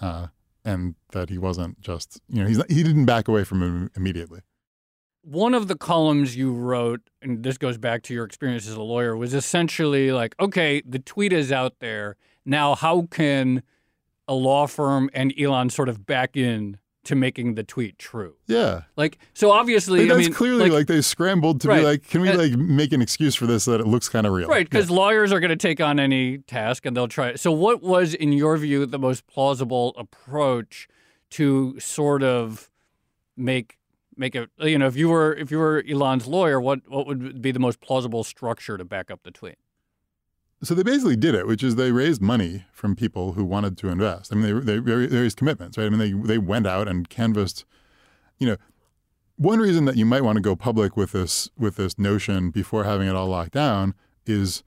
uh, 0.00 0.28
and 0.64 0.94
that 1.12 1.28
he 1.28 1.38
wasn't 1.38 1.80
just 1.80 2.20
you 2.28 2.42
know 2.42 2.48
he's 2.48 2.62
he 2.66 2.82
didn't 2.82 3.06
back 3.06 3.28
away 3.28 3.44
from 3.44 3.86
it 3.86 3.92
immediately. 3.96 4.40
One 5.22 5.52
of 5.52 5.68
the 5.68 5.76
columns 5.76 6.34
you 6.34 6.50
wrote, 6.52 7.02
and 7.20 7.42
this 7.42 7.58
goes 7.58 7.76
back 7.76 8.02
to 8.04 8.14
your 8.14 8.24
experience 8.24 8.66
as 8.66 8.74
a 8.74 8.82
lawyer, 8.82 9.14
was 9.14 9.34
essentially 9.34 10.12
like, 10.12 10.34
okay, 10.40 10.82
the 10.86 10.98
tweet 10.98 11.32
is 11.32 11.52
out 11.52 11.74
there 11.80 12.16
now. 12.46 12.74
How 12.74 13.06
can 13.10 13.62
a 14.26 14.34
law 14.34 14.66
firm 14.66 15.10
and 15.12 15.34
Elon 15.38 15.68
sort 15.68 15.90
of 15.90 16.06
back 16.06 16.36
in 16.36 16.78
to 17.10 17.16
making 17.16 17.56
the 17.56 17.64
tweet 17.64 17.98
true. 17.98 18.36
Yeah. 18.46 18.82
Like 18.94 19.18
so 19.34 19.50
obviously 19.50 20.06
that's 20.06 20.16
I 20.16 20.22
mean, 20.22 20.32
clearly 20.32 20.62
like, 20.62 20.72
like, 20.72 20.86
they 20.86 21.00
scrambled 21.00 21.60
to 21.62 21.68
right. 21.68 21.80
be 21.80 21.84
like 21.84 22.08
can 22.08 22.20
we 22.20 22.28
and, 22.28 22.38
like 22.38 22.52
make 22.52 22.92
an 22.92 23.02
excuse 23.02 23.34
for 23.34 23.46
this 23.46 23.64
so 23.64 23.72
that 23.72 23.80
it 23.80 23.88
looks 23.88 24.08
kind 24.08 24.28
of 24.28 24.32
real. 24.32 24.48
Right, 24.48 24.70
cuz 24.70 24.88
yeah. 24.88 24.96
lawyers 24.96 25.32
are 25.32 25.40
going 25.40 25.50
to 25.50 25.56
take 25.56 25.80
on 25.80 25.98
any 25.98 26.38
task 26.38 26.86
and 26.86 26.96
they'll 26.96 27.08
try. 27.08 27.34
So 27.34 27.50
what 27.50 27.82
was 27.82 28.14
in 28.14 28.32
your 28.32 28.56
view 28.58 28.86
the 28.86 28.98
most 28.98 29.26
plausible 29.26 29.92
approach 29.98 30.86
to 31.30 31.80
sort 31.80 32.22
of 32.22 32.70
make 33.36 33.76
make 34.16 34.36
it 34.36 34.50
you 34.60 34.78
know 34.78 34.86
if 34.86 34.94
you 34.94 35.08
were 35.08 35.34
if 35.34 35.50
you 35.50 35.58
were 35.58 35.84
Elon's 35.90 36.28
lawyer 36.28 36.60
what 36.60 36.80
what 36.86 37.08
would 37.08 37.42
be 37.42 37.50
the 37.50 37.58
most 37.58 37.80
plausible 37.80 38.22
structure 38.22 38.78
to 38.78 38.84
back 38.84 39.10
up 39.10 39.24
the 39.24 39.32
tweet? 39.32 39.58
So 40.62 40.74
they 40.74 40.82
basically 40.82 41.16
did 41.16 41.34
it, 41.34 41.46
which 41.46 41.62
is 41.62 41.76
they 41.76 41.90
raised 41.90 42.20
money 42.20 42.66
from 42.72 42.94
people 42.94 43.32
who 43.32 43.44
wanted 43.44 43.78
to 43.78 43.88
invest. 43.88 44.30
I 44.30 44.36
mean, 44.36 44.64
they, 44.66 44.78
they, 44.78 44.94
raised 44.94 45.38
commitments, 45.38 45.78
right? 45.78 45.86
I 45.86 45.88
mean, 45.88 45.98
they, 45.98 46.12
they 46.12 46.38
went 46.38 46.66
out 46.66 46.86
and 46.86 47.08
canvassed, 47.08 47.64
you 48.38 48.46
know, 48.46 48.56
one 49.36 49.58
reason 49.58 49.86
that 49.86 49.96
you 49.96 50.04
might 50.04 50.22
want 50.22 50.36
to 50.36 50.42
go 50.42 50.54
public 50.54 50.98
with 50.98 51.12
this 51.12 51.48
with 51.56 51.76
this 51.76 51.98
notion 51.98 52.50
before 52.50 52.84
having 52.84 53.08
it 53.08 53.16
all 53.16 53.28
locked 53.28 53.52
down 53.52 53.94
is 54.26 54.62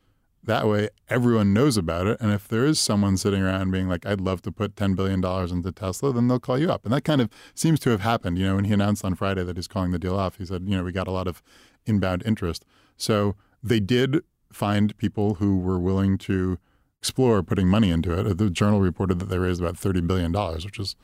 that 0.46 0.68
way 0.68 0.90
everyone 1.10 1.54
knows 1.54 1.78
about 1.78 2.08
it. 2.08 2.20
And 2.20 2.32
if 2.32 2.48
there 2.48 2.66
is 2.66 2.80
someone 2.80 3.16
sitting 3.16 3.44
around 3.44 3.70
being 3.70 3.88
like, 3.88 4.06
I'd 4.06 4.20
love 4.20 4.42
to 4.42 4.52
put 4.52 4.76
$10 4.76 4.96
billion 4.96 5.24
into 5.24 5.72
Tesla, 5.72 6.12
then 6.12 6.28
they'll 6.28 6.40
call 6.40 6.58
you 6.58 6.72
up. 6.72 6.84
And 6.84 6.94
that 6.94 7.04
kind 7.04 7.22
of 7.22 7.30
seems 7.56 7.80
to 7.82 7.92
have 7.92 8.02
happened. 8.02 8.38
You 8.38 8.48
know, 8.48 8.56
when 8.56 8.66
he 8.66 8.74
announced 8.74 9.06
on 9.06 9.16
Friday 9.16 9.44
that 9.44 9.56
he's 9.56 9.68
calling 9.68 9.92
the 9.92 10.00
deal 10.00 10.18
off, 10.18 10.38
he 10.38 10.46
said, 10.46 10.64
you 10.68 10.76
know, 10.76 10.84
we 10.84 10.92
got 10.92 11.08
a 11.08 11.12
lot 11.12 11.28
of 11.28 11.42
inbound 11.86 12.24
interest. 12.26 12.66
So 12.98 13.36
they 13.62 13.80
did 13.80 14.24
find 14.54 14.96
people 14.98 15.36
who 15.36 15.58
were 15.58 15.80
willing 15.80 16.18
to 16.20 16.58
explore 17.00 17.44
putting 17.44 17.68
money 17.68 17.90
into 17.90 18.18
it. 18.18 18.38
The 18.38 18.50
journal 18.50 18.80
reported 18.80 19.20
that 19.20 19.26
they 19.26 19.38
raised 19.38 19.62
about 19.62 19.76
$30 19.76 20.08
billion, 20.08 20.32
which 20.64 20.80
is 20.80 20.96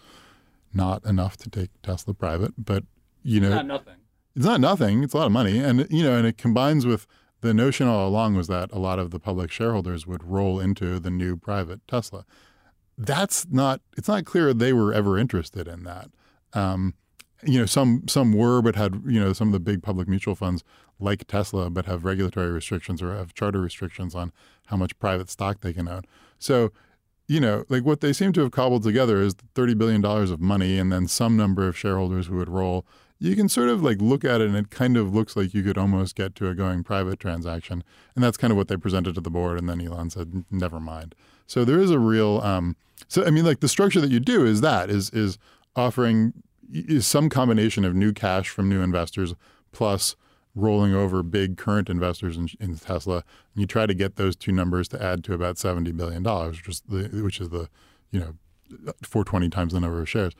not 0.74 1.04
enough 1.06 1.36
to 1.38 1.50
take 1.50 1.70
Tesla 1.84 2.14
private, 2.14 2.54
but 2.58 2.84
you 3.24 3.40
know, 3.40 3.48
it's 3.48 3.56
not 3.56 3.66
nothing. 3.66 3.96
It's 4.36 4.46
not 4.46 4.62
nothing. 4.62 5.04
It's 5.04 5.14
a 5.14 5.18
lot 5.18 5.26
of 5.26 5.32
money. 5.32 5.60
And, 5.60 5.88
you 5.90 6.04
know, 6.04 6.16
and 6.16 6.26
it 6.26 6.38
combines 6.38 6.86
with 6.86 7.06
the 7.42 7.54
notion 7.54 7.88
all 7.88 8.08
along 8.08 8.36
was 8.36 8.48
that 8.48 8.72
a 8.72 8.80
lot 8.80 9.00
of 9.00 9.12
the 9.12 9.20
public 9.20 9.52
shareholders 9.52 10.06
would 10.06 10.24
roll 10.24 10.60
into 10.60 11.00
the 11.00 11.10
new 11.10 11.36
private 11.36 11.86
Tesla. 11.88 12.26
That's 12.98 13.48
not, 13.50 13.82
it's 13.98 14.08
not 14.08 14.26
clear 14.26 14.54
they 14.54 14.74
were 14.74 14.94
ever 14.94 15.18
interested 15.18 15.68
in 15.68 15.84
that. 15.84 16.10
Um, 16.54 16.94
you 17.44 17.60
know, 17.60 17.66
some 17.66 18.04
some 18.08 18.34
were, 18.34 18.62
but 18.62 18.76
had 18.76 19.02
you 19.06 19.20
know 19.20 19.34
some 19.34 19.48
of 19.48 19.52
the 19.54 19.60
big 19.60 19.82
public 19.82 20.08
mutual 20.08 20.36
funds 20.36 20.64
like 21.00 21.28
Tesla, 21.28 21.70
but 21.70 21.86
have 21.86 22.04
regulatory 22.04 22.52
restrictions 22.52 23.02
or 23.02 23.16
have 23.16 23.34
charter 23.34 23.60
restrictions 23.60 24.16
on 24.16 24.32
how 24.68 24.78
much 24.78 24.98
private 25.00 25.30
stock 25.30 25.62
they 25.62 25.74
can 25.74 25.88
own. 25.88 26.04
So, 26.38 26.72
you 27.28 27.40
know, 27.40 27.64
like 27.70 27.84
what 27.84 28.02
they 28.02 28.14
seem 28.14 28.34
to 28.34 28.42
have 28.42 28.52
cobbled 28.52 28.84
together 28.84 29.22
is 29.22 29.36
thirty 29.56 29.74
billion 29.74 30.02
dollars 30.02 30.32
of 30.32 30.42
money, 30.42 30.78
and 30.78 30.92
then 30.92 31.08
some 31.08 31.38
number 31.38 31.68
of 31.68 31.78
shareholders 31.78 32.28
who 32.28 32.38
would 32.38 32.50
roll. 32.50 32.86
You 33.22 33.36
can 33.36 33.50
sort 33.50 33.68
of 33.68 33.84
like 33.84 34.02
look 34.02 34.24
at 34.24 34.40
it, 34.42 34.48
and 34.48 34.56
it 34.56 34.70
kind 34.70 34.96
of 34.96 35.14
looks 35.14 35.36
like 35.36 35.54
you 35.54 35.62
could 35.62 35.78
almost 35.78 36.16
get 36.16 36.36
to 36.36 36.48
a 36.48 36.56
going 36.56 36.84
private 36.84 37.20
transaction, 37.20 37.84
and 38.16 38.24
that's 38.24 38.38
kind 38.38 38.52
of 38.52 38.58
what 38.58 38.68
they 38.70 38.78
presented 38.78 39.16
to 39.16 39.22
the 39.22 39.30
board. 39.30 39.58
And 39.58 39.70
then 39.70 39.82
Elon 39.82 40.10
said, 40.10 40.46
"Never 40.50 40.80
mind." 40.80 41.16
So 41.46 41.66
there 41.66 41.80
is 41.80 41.92
a 41.92 42.00
real. 42.00 42.40
Um, 42.42 42.76
so 43.08 43.26
I 43.26 43.30
mean, 43.30 43.46
like 43.46 43.60
the 43.60 43.68
structure 43.68 44.02
that 44.02 44.12
you 44.12 44.20
do 44.20 44.46
is 44.46 44.62
that 44.62 44.90
is 44.90 45.10
is 45.12 45.38
offering 45.76 46.34
is 46.72 47.08
some 47.08 47.30
combination 47.30 47.84
of 47.86 47.96
new 47.96 48.14
cash 48.14 48.50
from 48.50 48.70
new 48.70 48.82
investors 48.82 49.34
plus 49.72 50.16
rolling 50.56 50.94
over 50.94 51.24
big 51.24 51.58
current 51.58 51.90
investors 51.90 52.38
in, 52.38 52.50
in 52.60 52.76
Tesla. 52.76 53.16
And 53.16 53.62
you 53.62 53.66
try 53.66 53.86
to 53.86 53.94
get 53.94 54.16
those 54.16 54.36
two 54.36 54.52
numbers 54.52 54.88
to 54.90 55.04
add 55.04 55.24
to 55.26 55.34
about 55.34 55.58
seventy 55.58 55.92
billion 55.92 56.24
dollars, 56.24 56.58
which 56.58 56.70
is 56.70 56.82
the 56.88 57.22
which 57.24 57.40
is 57.40 57.50
the 57.50 57.70
you 58.12 58.20
know 58.20 58.34
420 59.04 59.50
times 59.50 59.74
the 59.74 59.80
number 59.80 60.02
of 60.02 60.10
shares. 60.10 60.34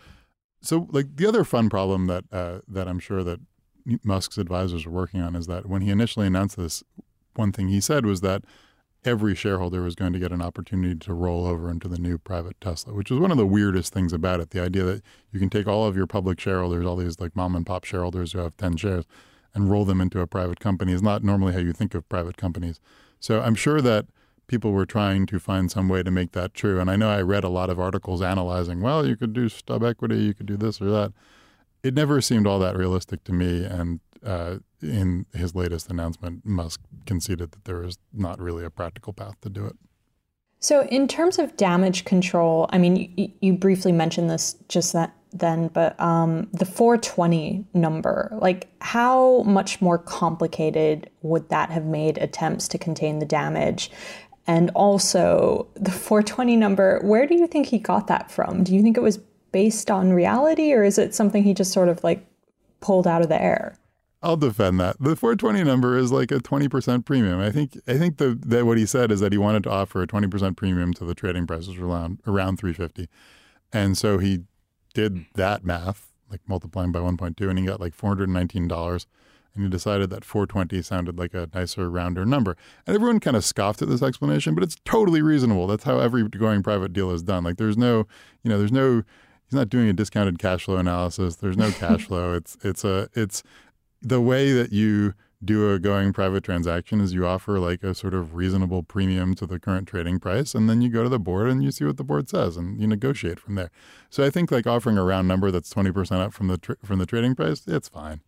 So, 0.62 0.88
like 0.92 1.16
the 1.16 1.26
other 1.26 1.44
fun 1.44 1.70
problem 1.70 2.08
that 2.08 2.26
uh, 2.32 2.60
that 2.68 2.88
I'm 2.88 3.00
sure 3.00 3.24
that 3.24 3.40
Musk's 4.04 4.38
advisors 4.38 4.86
are 4.86 4.92
working 4.92 5.22
on 5.22 5.36
is 5.36 5.48
that 5.48 5.68
when 5.68 5.82
he 5.82 5.90
initially 5.90 6.28
announced 6.28 6.58
this, 6.58 6.84
one 7.36 7.52
thing 7.52 7.70
he 7.70 7.80
said 7.80 8.06
was 8.06 8.22
that 8.22 8.44
every 9.06 9.34
shareholder 9.34 9.82
was 9.82 9.96
going 9.96 10.12
to 10.12 10.20
get 10.20 10.32
an 10.32 10.42
opportunity 10.42 10.96
to 10.96 11.14
roll 11.14 11.46
over 11.46 11.70
into 11.70 11.88
the 11.88 11.98
new 11.98 12.18
private 12.18 12.60
Tesla, 12.60 12.94
which 12.94 13.10
is 13.10 13.18
one 13.18 13.32
of 13.32 13.38
the 13.38 13.46
weirdest 13.46 13.94
things 13.94 14.12
about 14.12 14.42
it. 14.42 14.50
The 14.50 14.62
idea 14.62 14.84
that 14.84 15.04
you 15.32 15.40
can 15.40 15.50
take 15.50 15.68
all 15.68 15.86
of 15.86 15.96
your 15.96 16.08
public 16.08 16.40
shareholders, 16.40 16.86
all 16.86 16.98
these 16.98 17.20
like 17.20 17.36
mom 17.36 17.56
and 17.56 17.66
pop 17.66 17.86
shareholders 17.86 18.34
who 18.34 18.40
have 18.40 18.58
10 18.58 18.76
shares, 18.76 19.06
and 19.54 19.70
roll 19.70 19.86
them 19.86 20.02
into 20.02 20.20
a 20.20 20.28
private 20.28 20.60
company 20.60 20.94
is 20.94 21.02
not 21.02 21.24
normally 21.24 21.54
how 21.54 21.60
you 21.60 21.74
think 21.74 21.94
of 21.96 22.08
private 22.10 22.38
companies. 22.38 22.80
So 23.20 23.42
I'm 23.42 23.56
sure 23.56 23.82
that 23.82 24.06
people 24.48 24.72
were 24.72 24.86
trying 24.86 25.26
to 25.28 25.40
find 25.40 25.72
some 25.72 25.88
way 25.88 26.04
to 26.04 26.12
make 26.12 26.32
that 26.34 26.54
true. 26.54 26.80
And 26.80 26.90
I 26.90 26.96
know 26.96 27.10
I 27.10 27.22
read 27.22 27.44
a 27.44 27.50
lot 27.50 27.70
of 27.70 27.80
articles 27.80 28.22
analyzing, 28.22 28.82
well, 28.82 29.06
you 29.06 29.16
could 29.16 29.34
do 29.34 29.48
stub 29.48 29.84
equity, 29.84 30.18
you 30.18 30.34
could 30.34 30.48
do 30.48 30.58
this 30.58 30.82
or 30.82 30.90
that. 30.90 31.14
It 31.84 31.94
never 31.94 32.20
seemed 32.20 32.46
all 32.46 32.60
that 32.60 32.76
realistic 32.76 33.24
to 33.26 33.32
me. 33.32 33.64
And 33.64 34.02
uh, 34.26 34.58
in 34.82 35.26
his 35.34 35.56
latest 35.56 35.90
announcement, 35.90 36.46
Musk 36.46 36.82
conceded 37.06 37.52
that 37.52 37.66
there 37.66 37.84
is 37.84 37.98
not 38.12 38.40
really 38.40 38.66
a 38.66 38.70
practical 38.70 39.14
path 39.14 39.40
to 39.42 39.50
do 39.50 39.66
it. 39.66 39.76
So, 40.62 40.84
in 40.88 41.08
terms 41.08 41.40
of 41.40 41.56
damage 41.56 42.04
control, 42.04 42.68
I 42.72 42.80
mean, 42.80 43.14
you, 43.16 43.32
you 43.40 43.54
briefly 43.54 43.94
mentioned 43.94 44.30
this 44.30 44.58
just 44.68 44.92
that 44.92 45.14
then, 45.32 45.68
but 45.70 46.00
um, 46.00 46.50
the 46.52 46.66
420 46.66 47.66
number, 47.74 48.36
like 48.42 48.68
how 48.82 49.44
much 49.44 49.82
more 49.82 49.98
complicated 49.98 51.10
would 51.22 51.50
that 51.50 51.70
have 51.70 51.86
made 51.86 52.18
attempts 52.18 52.68
to 52.70 52.78
contain 52.78 53.20
the 53.20 53.26
damage? 53.26 53.92
And 54.48 54.72
also, 54.72 55.68
the 55.76 55.92
420 55.92 56.56
number, 56.56 57.00
where 57.04 57.28
do 57.28 57.36
you 57.36 57.46
think 57.46 57.68
he 57.68 57.78
got 57.78 58.08
that 58.08 58.32
from? 58.32 58.64
Do 58.64 58.74
you 58.74 58.82
think 58.82 58.98
it 58.98 59.02
was 59.02 59.20
based 59.52 59.92
on 59.92 60.14
reality 60.14 60.74
or 60.74 60.84
is 60.84 60.98
it 60.98 61.14
something 61.14 61.44
he 61.44 61.54
just 61.54 61.72
sort 61.72 61.90
of 61.90 62.04
like 62.04 62.26
pulled 62.80 63.08
out 63.08 63.22
of 63.22 63.30
the 63.30 63.42
air? 63.42 63.76
I'll 64.22 64.38
defend 64.38 64.80
that. 64.80 64.98
The 65.00 65.16
420 65.16 65.64
number 65.64 65.98
is 65.98 66.12
like 66.12 66.32
a 66.32 66.40
20% 66.40 67.06
premium. 67.06 67.40
I 67.40 67.52
think 67.52 67.80
I 67.88 67.98
think 67.98 68.18
the, 68.18 68.38
that 68.48 68.66
what 68.66 68.78
he 68.78 68.86
said 68.86 69.12
is 69.12 69.22
that 69.22 69.32
he 69.32 69.38
wanted 69.38 69.64
to 69.64 69.70
offer 69.70 70.02
a 70.02 70.08
20% 70.08 70.58
premium 70.58 70.94
to 70.96 71.06
the 71.06 71.16
trading 71.16 71.48
prices 71.48 71.78
around 71.78 72.20
around 72.28 72.58
350. 72.58 73.08
And 73.72 73.98
so 73.98 74.18
he 74.18 74.42
did 74.94 75.26
that 75.36 75.64
math, 75.64 76.12
like 76.30 76.42
multiplying 76.48 76.92
by 76.92 77.00
1.2 77.00 77.50
and 77.50 77.60
he 77.60 77.66
got 77.66 77.80
like 77.80 77.96
$419 77.96 79.06
and 79.56 79.64
he 79.64 79.70
decided 79.70 80.10
that 80.10 80.24
420 80.24 80.82
sounded 80.82 81.18
like 81.18 81.34
a 81.34 81.50
nicer 81.54 81.90
rounder 81.90 82.26
number. 82.26 82.56
And 82.86 82.96
everyone 82.96 83.20
kind 83.20 83.36
of 83.36 83.44
scoffed 83.44 83.82
at 83.82 83.90
this 83.90 84.02
explanation, 84.02 84.54
but 84.54 84.64
it's 84.64 84.78
totally 84.86 85.22
reasonable. 85.22 85.68
That's 85.68 85.84
how 85.84 86.00
every 86.00 86.28
going 86.28 86.64
private 86.64 86.94
deal 86.94 87.12
is 87.12 87.24
done. 87.24 87.44
Like 87.44 87.58
there's 87.58 87.78
no, 87.78 88.08
you 88.44 88.50
know, 88.50 88.58
there's 88.58 88.72
no 88.72 89.04
he's 89.46 89.56
not 89.56 89.70
doing 89.70 89.90
a 89.90 89.94
discounted 89.94 90.40
cash 90.40 90.66
flow 90.66 90.78
analysis. 90.78 91.38
There's 91.38 91.58
no 91.58 91.72
cash 91.72 92.06
flow. 92.08 92.34
It's 92.34 92.58
it's 92.64 92.84
a 92.84 93.10
it's 93.14 93.44
the 94.02 94.22
way 94.22 94.54
that 94.54 94.72
you 94.72 95.14
do 95.44 95.72
a 95.72 95.80
going 95.80 96.12
private 96.12 96.44
transaction 96.44 97.00
is 97.00 97.14
you 97.14 97.26
offer 97.26 97.60
like 97.60 97.82
a 97.82 97.96
sort 97.96 98.14
of 98.14 98.36
reasonable 98.36 98.84
premium 98.84 99.34
to 99.36 99.46
the 99.46 99.60
current 99.60 99.88
trading 99.88 100.20
price 100.20 100.54
and 100.54 100.70
then 100.70 100.82
you 100.82 100.90
go 100.90 101.04
to 101.04 101.10
the 101.10 101.20
board 101.20 101.50
and 101.50 101.64
you 101.64 101.72
see 101.72 101.86
what 101.86 101.98
the 101.98 102.04
board 102.04 102.30
says 102.30 102.58
and 102.58 102.80
you 102.80 102.86
negotiate 102.86 103.40
from 103.40 103.56
there. 103.56 103.72
So 104.10 104.26
I 104.26 104.30
think 104.30 104.52
like 104.52 104.68
offering 104.68 104.98
a 104.98 105.04
round 105.04 105.28
number 105.28 105.50
that's 105.50 105.74
20% 105.74 106.12
up 106.20 106.34
from 106.34 106.48
the 106.48 106.58
tra- 106.58 106.76
from 106.84 107.00
the 107.00 107.06
trading 107.06 107.36
price, 107.36 107.64
it's 107.68 107.88
fine. 107.88 108.22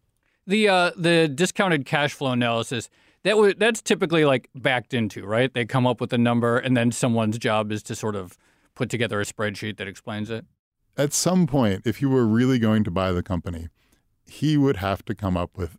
The 0.47 0.69
uh 0.69 0.91
the 0.95 1.27
discounted 1.27 1.85
cash 1.85 2.13
flow 2.13 2.31
analysis 2.31 2.89
that 3.23 3.31
w- 3.31 3.53
that's 3.55 3.81
typically 3.81 4.23
like 4.23 4.49
backed 4.55 4.93
into, 4.93 5.25
right? 5.25 5.53
They 5.53 5.65
come 5.65 5.85
up 5.85 5.99
with 5.99 6.13
a 6.13 6.17
number 6.17 6.57
and 6.57 6.75
then 6.77 6.91
someone's 6.91 7.37
job 7.37 7.71
is 7.71 7.83
to 7.83 7.95
sort 7.95 8.15
of 8.15 8.37
put 8.73 8.89
together 8.89 9.19
a 9.19 9.25
spreadsheet 9.25 9.77
that 9.77 9.87
explains 9.87 10.29
it. 10.29 10.45
At 10.97 11.11
some 11.11 11.45
point 11.45 11.81
if 11.85 12.01
you 12.01 12.09
were 12.09 12.25
really 12.25 12.57
going 12.57 12.85
to 12.85 12.91
buy 12.91 13.11
the 13.11 13.21
company, 13.21 13.67
he 14.25 14.55
would 14.55 14.77
have 14.77 15.03
to 15.05 15.13
come 15.13 15.35
up 15.35 15.57
with 15.57 15.77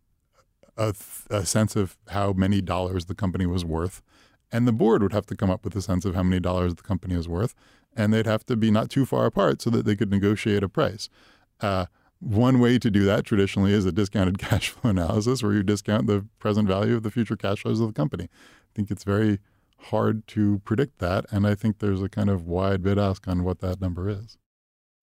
a, 0.83 0.95
a, 1.37 1.47
sense 1.47 1.77
of 1.77 1.97
how 2.09 2.33
many 2.33 2.61
dollars 2.61 3.07
the 3.07 3.14
company 3.14 3.47
was 3.47 3.64
worth. 3.64 4.03
And 4.51 4.66
the 4.68 4.73
board 4.73 5.03
would 5.03 5.12
have 5.12 5.27
to 5.27 5.37
come 5.37 5.51
up 5.51 5.64
with 5.64 5.75
a 5.77 5.83
sense 5.83 6.05
of 6.05 6.14
how 6.14 6.23
many 6.23 6.40
dollars 6.40 6.75
the 6.75 6.83
company 6.83 7.14
is 7.14 7.29
worth. 7.29 7.55
And 7.97 8.12
they'd 8.12 8.27
have 8.27 8.45
to 8.47 8.57
be 8.57 8.71
not 8.71 8.90
too 8.90 9.07
far 9.07 9.27
apart 9.27 9.62
so 9.62 9.71
that 9.71 9.85
they 9.85 9.97
could 9.97 10.11
negotiate 10.11 10.62
a 10.62 10.68
price. 10.68 11.09
Uh, 11.61 11.87
one 12.21 12.61
way 12.61 12.79
to 12.79 12.90
do 12.90 13.05
that 13.05 13.25
traditionally 13.25 13.73
is 13.73 13.85
a 13.85 13.92
discounted 13.92 14.38
cash 14.47 14.71
flow 14.71 14.90
analysis 14.90 15.42
where 15.42 15.53
you 15.53 15.62
discount 15.62 16.07
the 16.07 16.27
present 16.38 16.68
value 16.68 16.97
of 16.97 17.03
the 17.03 17.11
future 17.11 17.37
cash 17.37 17.62
flows 17.62 17.81
of 17.81 17.88
the 17.88 17.92
company. 17.92 18.25
I 18.25 18.71
think 18.75 18.90
it's 18.90 19.05
very 19.05 19.38
hard 19.79 20.27
to 20.29 20.61
predict 20.64 20.99
that. 20.99 21.27
And 21.31 21.47
I 21.47 21.55
think 21.55 21.79
there's 21.79 22.03
a 22.03 22.09
kind 22.09 22.31
of 22.31 22.47
wide 22.47 22.83
bid 22.83 22.99
ask 22.99 23.27
on 23.27 23.45
what 23.45 23.61
that 23.61 23.81
number 23.81 24.09
is. 24.09 24.38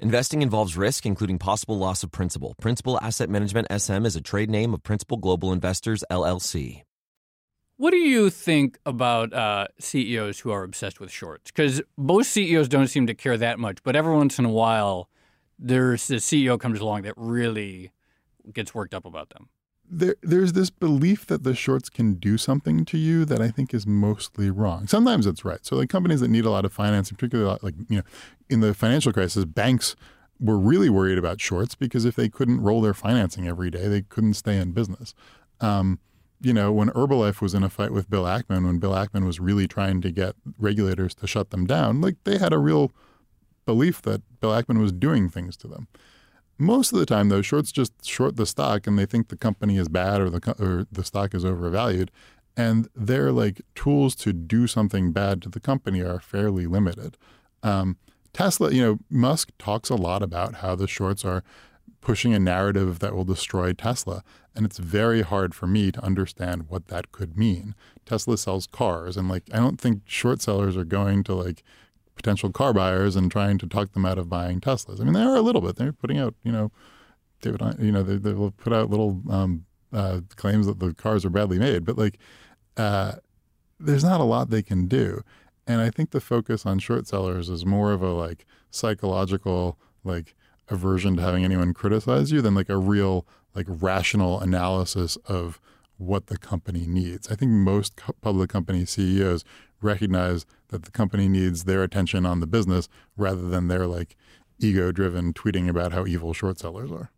Investing 0.00 0.42
involves 0.42 0.76
risk, 0.76 1.06
including 1.06 1.38
possible 1.38 1.78
loss 1.78 2.02
of 2.02 2.10
principal. 2.10 2.54
Principal 2.60 2.98
Asset 3.00 3.30
Management 3.30 3.68
SM 3.70 4.04
is 4.04 4.16
a 4.16 4.20
trade 4.20 4.50
name 4.50 4.74
of 4.74 4.82
Principal 4.82 5.16
Global 5.16 5.52
Investors, 5.52 6.02
LLC. 6.10 6.82
What 7.76 7.92
do 7.92 7.98
you 7.98 8.28
think 8.28 8.78
about 8.84 9.32
uh, 9.32 9.68
CEOs 9.78 10.40
who 10.40 10.50
are 10.50 10.64
obsessed 10.64 10.98
with 10.98 11.12
shorts? 11.12 11.52
Because 11.52 11.80
most 11.96 12.32
CEOs 12.32 12.68
don't 12.68 12.88
seem 12.88 13.06
to 13.06 13.14
care 13.14 13.36
that 13.36 13.60
much, 13.60 13.84
but 13.84 13.94
every 13.94 14.14
once 14.14 14.38
in 14.38 14.44
a 14.44 14.50
while, 14.50 15.08
there's 15.60 16.10
a 16.10 16.14
CEO 16.14 16.58
comes 16.58 16.80
along 16.80 17.02
that 17.02 17.14
really 17.16 17.92
gets 18.52 18.74
worked 18.74 18.94
up 18.94 19.04
about 19.04 19.30
them. 19.30 19.48
There, 19.90 20.16
there's 20.22 20.54
this 20.54 20.70
belief 20.70 21.26
that 21.26 21.44
the 21.44 21.54
shorts 21.54 21.90
can 21.90 22.14
do 22.14 22.38
something 22.38 22.84
to 22.86 22.98
you 22.98 23.24
that 23.26 23.40
I 23.40 23.50
think 23.50 23.74
is 23.74 23.86
mostly 23.86 24.50
wrong. 24.50 24.86
Sometimes 24.86 25.26
it's 25.26 25.44
right. 25.44 25.64
So, 25.64 25.76
like 25.76 25.90
companies 25.90 26.20
that 26.20 26.28
need 26.28 26.44
a 26.44 26.50
lot 26.50 26.64
of 26.64 26.72
financing, 26.72 27.16
particularly 27.16 27.58
like 27.62 27.74
you 27.88 27.98
know, 27.98 28.02
in 28.48 28.60
the 28.60 28.74
financial 28.74 29.12
crisis, 29.12 29.44
banks 29.44 29.94
were 30.40 30.58
really 30.58 30.90
worried 30.90 31.18
about 31.18 31.40
shorts 31.40 31.74
because 31.74 32.04
if 32.04 32.16
they 32.16 32.28
couldn't 32.28 32.60
roll 32.60 32.80
their 32.80 32.94
financing 32.94 33.46
every 33.46 33.70
day, 33.70 33.86
they 33.88 34.02
couldn't 34.02 34.34
stay 34.34 34.56
in 34.56 34.72
business. 34.72 35.14
Um, 35.60 36.00
you 36.40 36.52
know, 36.52 36.72
when 36.72 36.90
Herbalife 36.90 37.40
was 37.40 37.54
in 37.54 37.62
a 37.62 37.70
fight 37.70 37.92
with 37.92 38.10
Bill 38.10 38.24
Ackman, 38.24 38.66
when 38.66 38.78
Bill 38.78 38.92
Ackman 38.92 39.24
was 39.24 39.40
really 39.40 39.66
trying 39.66 40.00
to 40.02 40.10
get 40.10 40.34
regulators 40.58 41.14
to 41.16 41.26
shut 41.26 41.50
them 41.50 41.66
down, 41.66 42.00
like 42.00 42.16
they 42.24 42.38
had 42.38 42.52
a 42.52 42.58
real 42.58 42.92
belief 43.64 44.02
that 44.02 44.22
Bill 44.40 44.50
Ackman 44.50 44.78
was 44.78 44.92
doing 44.92 45.28
things 45.28 45.56
to 45.58 45.68
them. 45.68 45.88
Most 46.58 46.92
of 46.92 46.98
the 46.98 47.06
time, 47.06 47.28
though, 47.28 47.42
shorts 47.42 47.72
just 47.72 47.92
short 48.06 48.36
the 48.36 48.46
stock 48.46 48.86
and 48.86 48.98
they 48.98 49.06
think 49.06 49.28
the 49.28 49.36
company 49.36 49.76
is 49.76 49.88
bad 49.88 50.20
or 50.20 50.30
the 50.30 50.54
or 50.58 50.86
the 50.90 51.04
stock 51.04 51.34
is 51.34 51.44
overvalued, 51.44 52.10
and 52.56 52.88
their 52.94 53.32
like 53.32 53.62
tools 53.74 54.14
to 54.16 54.32
do 54.32 54.66
something 54.66 55.12
bad 55.12 55.42
to 55.42 55.48
the 55.48 55.60
company 55.60 56.00
are 56.00 56.20
fairly 56.20 56.66
limited. 56.66 57.16
Um, 57.62 57.96
Tesla, 58.32 58.72
you 58.72 58.82
know, 58.82 58.98
Musk 59.10 59.50
talks 59.58 59.90
a 59.90 59.94
lot 59.94 60.22
about 60.22 60.56
how 60.56 60.74
the 60.74 60.88
shorts 60.88 61.24
are 61.24 61.42
pushing 62.00 62.34
a 62.34 62.38
narrative 62.38 62.98
that 62.98 63.14
will 63.14 63.24
destroy 63.24 63.72
Tesla. 63.72 64.22
And 64.54 64.64
it's 64.66 64.78
very 64.78 65.22
hard 65.22 65.54
for 65.54 65.66
me 65.66 65.90
to 65.90 66.04
understand 66.04 66.68
what 66.68 66.88
that 66.88 67.10
could 67.10 67.36
mean. 67.36 67.74
Tesla 68.04 68.36
sells 68.36 68.66
cars, 68.66 69.16
and 69.16 69.28
like, 69.28 69.44
I 69.52 69.56
don't 69.56 69.80
think 69.80 70.02
short 70.04 70.40
sellers 70.42 70.76
are 70.76 70.84
going 70.84 71.24
to 71.24 71.34
like 71.34 71.64
potential 72.24 72.50
car 72.50 72.72
buyers 72.72 73.16
and 73.16 73.30
trying 73.30 73.58
to 73.58 73.66
talk 73.66 73.92
them 73.92 74.06
out 74.06 74.16
of 74.16 74.30
buying 74.30 74.58
Teslas. 74.58 74.98
I 74.98 75.04
mean, 75.04 75.12
they 75.12 75.20
are 75.20 75.36
a 75.36 75.42
little 75.42 75.60
bit. 75.60 75.76
They're 75.76 75.92
putting 75.92 76.18
out, 76.18 76.34
you 76.42 76.50
know, 76.50 76.72
David, 77.42 77.60
you 77.78 77.92
know, 77.92 78.02
they, 78.02 78.16
they 78.16 78.32
will 78.32 78.50
put 78.50 78.72
out 78.72 78.88
little 78.88 79.20
um, 79.28 79.66
uh, 79.92 80.22
claims 80.36 80.66
that 80.66 80.78
the 80.78 80.94
cars 80.94 81.26
are 81.26 81.30
badly 81.30 81.58
made, 81.58 81.84
but 81.84 81.98
like, 81.98 82.18
uh, 82.78 83.16
there's 83.78 84.02
not 84.02 84.22
a 84.22 84.24
lot 84.24 84.48
they 84.48 84.62
can 84.62 84.86
do. 84.86 85.20
And 85.66 85.82
I 85.82 85.90
think 85.90 86.12
the 86.12 86.20
focus 86.20 86.64
on 86.64 86.78
short 86.78 87.06
sellers 87.06 87.50
is 87.50 87.66
more 87.66 87.92
of 87.92 88.00
a 88.00 88.12
like 88.12 88.46
psychological 88.70 89.78
like 90.02 90.34
aversion 90.68 91.16
to 91.16 91.22
having 91.22 91.44
anyone 91.44 91.74
criticize 91.74 92.32
you 92.32 92.40
than 92.40 92.54
like 92.54 92.70
a 92.70 92.78
real 92.78 93.26
like 93.54 93.66
rational 93.68 94.40
analysis 94.40 95.16
of 95.26 95.60
what 95.98 96.28
the 96.28 96.38
company 96.38 96.86
needs. 96.86 97.30
I 97.30 97.34
think 97.34 97.50
most 97.52 97.96
co- 97.96 98.14
public 98.22 98.48
company 98.48 98.86
CEOs 98.86 99.44
recognize 99.84 100.46
that 100.68 100.84
the 100.84 100.90
company 100.90 101.28
needs 101.28 101.64
their 101.64 101.82
attention 101.82 102.26
on 102.26 102.40
the 102.40 102.46
business 102.46 102.88
rather 103.16 103.48
than 103.48 103.68
their 103.68 103.86
like 103.86 104.16
ego 104.58 104.92
driven 104.92 105.32
tweeting 105.32 105.68
about 105.68 105.92
how 105.92 106.06
evil 106.06 106.32
short 106.32 106.58
sellers 106.58 106.90
are. 106.90 107.10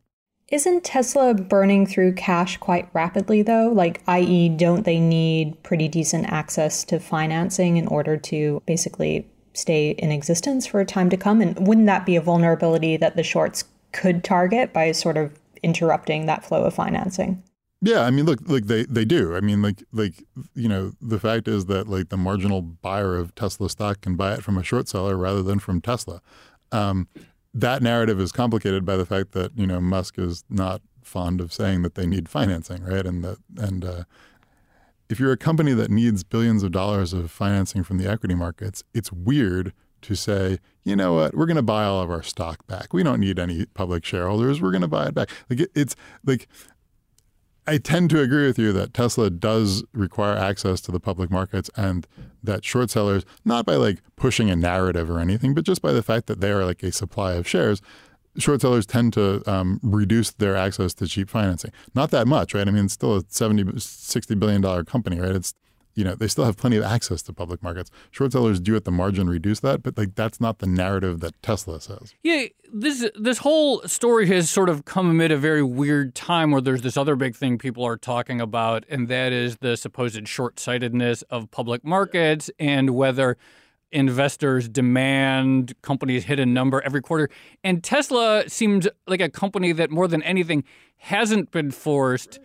Isn't 0.48 0.84
Tesla 0.84 1.34
burning 1.34 1.86
through 1.86 2.14
cash 2.14 2.56
quite 2.58 2.88
rapidly, 2.92 3.42
though? 3.42 3.68
Like, 3.68 4.00
i.e., 4.06 4.48
don't 4.48 4.84
they 4.84 5.00
need 5.00 5.60
pretty 5.64 5.88
decent 5.88 6.26
access 6.26 6.84
to 6.84 7.00
financing 7.00 7.78
in 7.78 7.88
order 7.88 8.16
to 8.16 8.62
basically 8.64 9.28
stay 9.54 9.90
in 9.90 10.12
existence 10.12 10.64
for 10.64 10.80
a 10.80 10.86
time 10.86 11.10
to 11.10 11.16
come? 11.16 11.40
And 11.40 11.66
wouldn't 11.66 11.88
that 11.88 12.06
be 12.06 12.14
a 12.14 12.20
vulnerability 12.20 12.96
that 12.96 13.16
the 13.16 13.24
shorts 13.24 13.64
could 13.92 14.22
target 14.22 14.72
by 14.72 14.92
sort 14.92 15.16
of 15.16 15.36
interrupting 15.64 16.26
that 16.26 16.44
flow 16.44 16.62
of 16.62 16.74
financing? 16.74 17.42
Yeah, 17.86 18.00
I 18.00 18.10
mean, 18.10 18.26
look, 18.26 18.40
like 18.48 18.66
they 18.66 18.84
they 18.84 19.04
do. 19.04 19.36
I 19.36 19.40
mean, 19.40 19.62
like 19.62 19.84
like 19.92 20.24
you 20.56 20.68
know, 20.68 20.92
the 21.00 21.20
fact 21.20 21.46
is 21.46 21.66
that 21.66 21.86
like 21.86 22.08
the 22.08 22.16
marginal 22.16 22.60
buyer 22.60 23.16
of 23.16 23.32
Tesla 23.36 23.70
stock 23.70 24.00
can 24.00 24.16
buy 24.16 24.34
it 24.34 24.42
from 24.42 24.58
a 24.58 24.64
short 24.64 24.88
seller 24.88 25.16
rather 25.16 25.40
than 25.40 25.60
from 25.60 25.80
Tesla. 25.80 26.20
Um, 26.72 27.06
that 27.54 27.82
narrative 27.82 28.18
is 28.20 28.32
complicated 28.32 28.84
by 28.84 28.96
the 28.96 29.06
fact 29.06 29.32
that 29.32 29.56
you 29.56 29.68
know 29.68 29.80
Musk 29.80 30.18
is 30.18 30.42
not 30.50 30.82
fond 31.04 31.40
of 31.40 31.52
saying 31.52 31.82
that 31.82 31.94
they 31.94 32.06
need 32.06 32.28
financing, 32.28 32.82
right? 32.82 33.06
And 33.06 33.22
that 33.22 33.38
and 33.56 33.84
uh, 33.84 34.04
if 35.08 35.20
you're 35.20 35.30
a 35.30 35.36
company 35.36 35.72
that 35.72 35.88
needs 35.88 36.24
billions 36.24 36.64
of 36.64 36.72
dollars 36.72 37.12
of 37.12 37.30
financing 37.30 37.84
from 37.84 37.98
the 37.98 38.10
equity 38.10 38.34
markets, 38.34 38.82
it's 38.94 39.12
weird 39.12 39.72
to 40.02 40.16
say, 40.16 40.58
you 40.82 40.96
know 40.96 41.14
what, 41.14 41.36
we're 41.36 41.46
going 41.46 41.56
to 41.56 41.62
buy 41.62 41.84
all 41.84 42.02
of 42.02 42.10
our 42.10 42.22
stock 42.22 42.66
back. 42.66 42.92
We 42.92 43.04
don't 43.04 43.20
need 43.20 43.38
any 43.38 43.66
public 43.66 44.04
shareholders. 44.04 44.60
We're 44.60 44.72
going 44.72 44.82
to 44.82 44.88
buy 44.88 45.06
it 45.06 45.14
back. 45.14 45.30
Like 45.48 45.60
it, 45.60 45.70
it's 45.74 45.94
like 46.24 46.48
I 47.66 47.78
tend 47.78 48.10
to 48.10 48.20
agree 48.20 48.46
with 48.46 48.58
you 48.58 48.72
that 48.72 48.94
Tesla 48.94 49.28
does 49.28 49.84
require 49.92 50.36
access 50.36 50.80
to 50.82 50.92
the 50.92 51.00
public 51.00 51.30
markets 51.30 51.70
and 51.76 52.06
that 52.42 52.64
short 52.64 52.90
sellers, 52.90 53.24
not 53.44 53.66
by 53.66 53.74
like 53.74 53.98
pushing 54.14 54.50
a 54.50 54.56
narrative 54.56 55.10
or 55.10 55.18
anything, 55.18 55.52
but 55.52 55.64
just 55.64 55.82
by 55.82 55.92
the 55.92 56.02
fact 56.02 56.26
that 56.26 56.40
they 56.40 56.50
are 56.50 56.64
like 56.64 56.82
a 56.82 56.92
supply 56.92 57.32
of 57.32 57.46
shares, 57.46 57.82
short 58.38 58.60
sellers 58.60 58.86
tend 58.86 59.12
to 59.14 59.42
um, 59.50 59.80
reduce 59.82 60.30
their 60.32 60.56
access 60.56 60.94
to 60.94 61.06
cheap 61.06 61.28
financing. 61.28 61.72
Not 61.94 62.10
that 62.12 62.28
much, 62.28 62.54
right? 62.54 62.66
I 62.68 62.70
mean, 62.70 62.84
it's 62.84 62.94
still 62.94 63.16
a 63.16 63.24
70, 63.28 63.80
60 63.80 64.34
billion 64.36 64.60
dollar 64.60 64.84
company, 64.84 65.18
right? 65.18 65.34
It's 65.34 65.54
you 65.96 66.04
know, 66.04 66.14
they 66.14 66.28
still 66.28 66.44
have 66.44 66.56
plenty 66.56 66.76
of 66.76 66.84
access 66.84 67.22
to 67.22 67.32
public 67.32 67.62
markets. 67.62 67.90
Short 68.10 68.30
sellers 68.30 68.60
do 68.60 68.76
at 68.76 68.84
the 68.84 68.92
margin 68.92 69.28
reduce 69.28 69.60
that, 69.60 69.82
but 69.82 69.98
like 69.98 70.14
that's 70.14 70.40
not 70.40 70.58
the 70.58 70.66
narrative 70.66 71.20
that 71.20 71.42
Tesla 71.42 71.80
says. 71.80 72.14
Yeah, 72.22 72.44
this 72.72 73.10
this 73.18 73.38
whole 73.38 73.80
story 73.82 74.26
has 74.28 74.50
sort 74.50 74.68
of 74.68 74.84
come 74.84 75.10
amid 75.10 75.32
a 75.32 75.38
very 75.38 75.62
weird 75.62 76.14
time 76.14 76.50
where 76.50 76.60
there's 76.60 76.82
this 76.82 76.96
other 76.96 77.16
big 77.16 77.34
thing 77.34 77.56
people 77.58 77.84
are 77.84 77.96
talking 77.96 78.40
about, 78.40 78.84
and 78.90 79.08
that 79.08 79.32
is 79.32 79.56
the 79.56 79.76
supposed 79.76 80.28
short-sightedness 80.28 81.22
of 81.22 81.50
public 81.50 81.82
markets 81.82 82.50
and 82.58 82.90
whether 82.90 83.38
investors 83.92 84.68
demand 84.68 85.74
companies 85.82 86.24
hit 86.24 86.38
a 86.38 86.46
number 86.46 86.80
every 86.82 87.00
quarter. 87.00 87.28
And 87.62 87.82
Tesla 87.82 88.48
seems 88.48 88.88
like 89.06 89.20
a 89.20 89.28
company 89.28 89.72
that 89.72 89.90
more 89.90 90.08
than 90.08 90.22
anything 90.22 90.64
hasn't 90.98 91.50
been 91.50 91.70
forced 91.70 92.38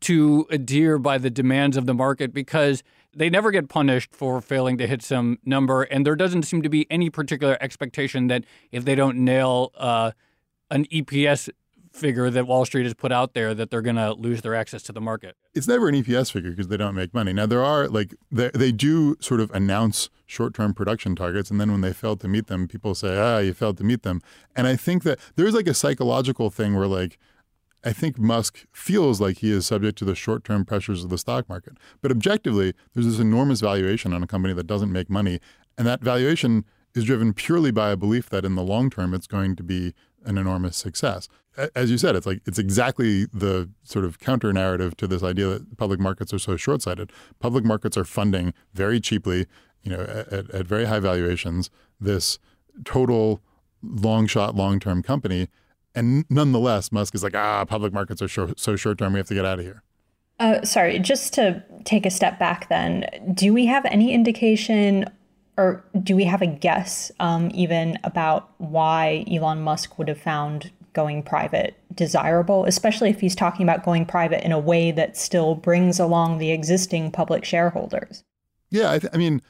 to 0.00 0.46
adhere 0.50 0.98
by 0.98 1.18
the 1.18 1.30
demands 1.30 1.76
of 1.76 1.86
the 1.86 1.94
market 1.94 2.32
because 2.32 2.82
they 3.14 3.28
never 3.28 3.50
get 3.50 3.68
punished 3.68 4.14
for 4.14 4.40
failing 4.40 4.78
to 4.78 4.86
hit 4.86 5.02
some 5.02 5.38
number. 5.44 5.82
And 5.82 6.06
there 6.06 6.16
doesn't 6.16 6.44
seem 6.44 6.62
to 6.62 6.68
be 6.68 6.86
any 6.90 7.10
particular 7.10 7.58
expectation 7.60 8.28
that 8.28 8.44
if 8.70 8.84
they 8.84 8.94
don't 8.94 9.18
nail 9.18 9.72
uh, 9.76 10.12
an 10.70 10.86
EPS 10.86 11.50
figure 11.96 12.30
that 12.30 12.46
Wall 12.46 12.64
Street 12.64 12.84
has 12.84 12.94
put 12.94 13.10
out 13.10 13.34
there 13.34 13.54
that 13.54 13.70
they're 13.70 13.82
going 13.82 13.96
to 13.96 14.12
lose 14.12 14.42
their 14.42 14.54
access 14.54 14.82
to 14.84 14.92
the 14.92 15.00
market. 15.00 15.36
It's 15.54 15.66
never 15.66 15.88
an 15.88 15.94
EPS 15.94 16.30
figure 16.30 16.50
because 16.50 16.68
they 16.68 16.76
don't 16.76 16.94
make 16.94 17.14
money. 17.14 17.32
Now 17.32 17.46
there 17.46 17.64
are 17.64 17.88
like 17.88 18.14
they, 18.30 18.72
do 18.72 19.16
sort 19.20 19.40
of 19.40 19.50
announce 19.52 20.10
short-term 20.26 20.74
production 20.74 21.16
targets 21.16 21.50
and 21.50 21.60
then 21.60 21.72
when 21.72 21.80
they 21.80 21.92
fail 21.92 22.16
to 22.16 22.28
meet 22.28 22.46
them 22.46 22.68
people 22.68 22.94
say, 22.94 23.16
"Ah, 23.18 23.38
you 23.38 23.54
failed 23.54 23.78
to 23.78 23.84
meet 23.84 24.02
them." 24.02 24.20
And 24.54 24.66
I 24.66 24.76
think 24.76 25.02
that 25.04 25.18
there's 25.36 25.54
like 25.54 25.66
a 25.66 25.74
psychological 25.74 26.50
thing 26.50 26.74
where 26.74 26.86
like 26.86 27.18
I 27.84 27.92
think 27.92 28.18
Musk 28.18 28.66
feels 28.72 29.20
like 29.20 29.38
he 29.38 29.52
is 29.52 29.64
subject 29.64 29.96
to 29.98 30.04
the 30.04 30.16
short 30.16 30.42
term 30.44 30.64
pressures 30.64 31.04
of 31.04 31.10
the 31.10 31.18
stock 31.18 31.48
market. 31.48 31.78
But 32.02 32.10
objectively, 32.10 32.74
there's 32.92 33.06
this 33.06 33.20
enormous 33.20 33.60
valuation 33.60 34.12
on 34.12 34.22
a 34.22 34.26
company 34.26 34.52
that 34.54 34.66
doesn't 34.66 34.92
make 34.92 35.08
money. 35.08 35.38
And 35.78 35.86
that 35.86 36.00
valuation 36.00 36.64
is 36.96 37.04
driven 37.04 37.32
purely 37.32 37.70
by 37.70 37.90
a 37.90 37.96
belief 37.96 38.28
that 38.30 38.44
in 38.44 38.56
the 38.56 38.62
long 38.62 38.90
term, 38.90 39.14
it's 39.14 39.28
going 39.28 39.54
to 39.54 39.62
be 39.62 39.94
an 40.26 40.38
enormous 40.38 40.76
success. 40.76 41.28
As 41.74 41.90
you 41.90 41.96
said, 41.96 42.16
it's 42.16 42.26
like 42.26 42.42
it's 42.44 42.58
exactly 42.58 43.24
the 43.32 43.70
sort 43.82 44.04
of 44.04 44.18
counter 44.18 44.52
narrative 44.52 44.96
to 44.98 45.06
this 45.06 45.22
idea 45.22 45.46
that 45.46 45.78
public 45.78 45.98
markets 45.98 46.34
are 46.34 46.38
so 46.38 46.56
short 46.56 46.82
sighted. 46.82 47.10
Public 47.40 47.64
markets 47.64 47.96
are 47.96 48.04
funding 48.04 48.52
very 48.74 49.00
cheaply, 49.00 49.46
you 49.82 49.90
know, 49.90 50.02
at, 50.02 50.50
at 50.50 50.66
very 50.66 50.84
high 50.84 51.00
valuations, 51.00 51.70
this 51.98 52.38
total 52.84 53.40
long 53.82 54.26
shot, 54.26 54.54
long 54.54 54.78
term 54.78 55.02
company 55.02 55.48
and 55.96 56.26
nonetheless, 56.28 56.92
Musk 56.92 57.14
is 57.14 57.24
like, 57.24 57.34
ah, 57.34 57.64
public 57.64 57.92
markets 57.92 58.20
are 58.20 58.28
short, 58.28 58.60
so 58.60 58.76
short 58.76 58.98
term, 58.98 59.14
we 59.14 59.18
have 59.18 59.26
to 59.28 59.34
get 59.34 59.46
out 59.46 59.58
of 59.58 59.64
here. 59.64 59.82
Uh, 60.38 60.62
sorry, 60.62 60.98
just 60.98 61.32
to 61.32 61.64
take 61.84 62.04
a 62.04 62.10
step 62.10 62.38
back 62.38 62.68
then, 62.68 63.06
do 63.34 63.54
we 63.54 63.64
have 63.64 63.86
any 63.86 64.12
indication 64.12 65.06
or 65.56 65.84
do 66.02 66.14
we 66.14 66.24
have 66.24 66.42
a 66.42 66.46
guess 66.46 67.10
um, 67.18 67.50
even 67.54 67.98
about 68.04 68.50
why 68.58 69.24
Elon 69.30 69.62
Musk 69.62 69.98
would 69.98 70.08
have 70.08 70.20
found 70.20 70.70
going 70.92 71.22
private 71.22 71.76
desirable, 71.94 72.64
especially 72.64 73.10
if 73.10 73.20
he's 73.20 73.34
talking 73.34 73.62
about 73.62 73.84
going 73.84 74.06
private 74.06 74.44
in 74.44 74.52
a 74.52 74.58
way 74.58 74.90
that 74.90 75.16
still 75.16 75.54
brings 75.54 75.98
along 75.98 76.38
the 76.38 76.50
existing 76.50 77.10
public 77.10 77.44
shareholders? 77.44 78.24
Yeah, 78.70 78.92
I, 78.92 78.98
th- 78.98 79.12
I 79.14 79.16
mean, 79.16 79.42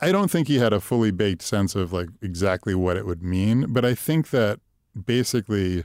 I 0.00 0.12
don't 0.12 0.30
think 0.30 0.48
he 0.48 0.58
had 0.58 0.72
a 0.72 0.80
fully 0.80 1.10
baked 1.10 1.42
sense 1.42 1.74
of 1.74 1.92
like 1.92 2.08
exactly 2.20 2.74
what 2.74 2.96
it 2.96 3.06
would 3.06 3.22
mean, 3.22 3.66
but 3.68 3.84
I 3.84 3.94
think 3.94 4.30
that 4.30 4.60
basically, 5.06 5.84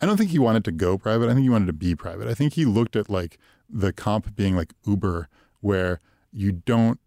I 0.00 0.06
don't 0.06 0.16
think 0.16 0.30
he 0.30 0.38
wanted 0.38 0.64
to 0.64 0.72
go 0.72 0.98
private. 0.98 1.28
I 1.28 1.34
think 1.34 1.42
he 1.42 1.50
wanted 1.50 1.66
to 1.66 1.72
be 1.72 1.94
private. 1.94 2.28
I 2.28 2.34
think 2.34 2.54
he 2.54 2.64
looked 2.64 2.96
at 2.96 3.08
like 3.08 3.38
the 3.68 3.92
comp 3.92 4.34
being 4.34 4.56
like 4.56 4.74
Uber, 4.84 5.28
where 5.60 6.00
you 6.32 6.52
don't 6.52 6.98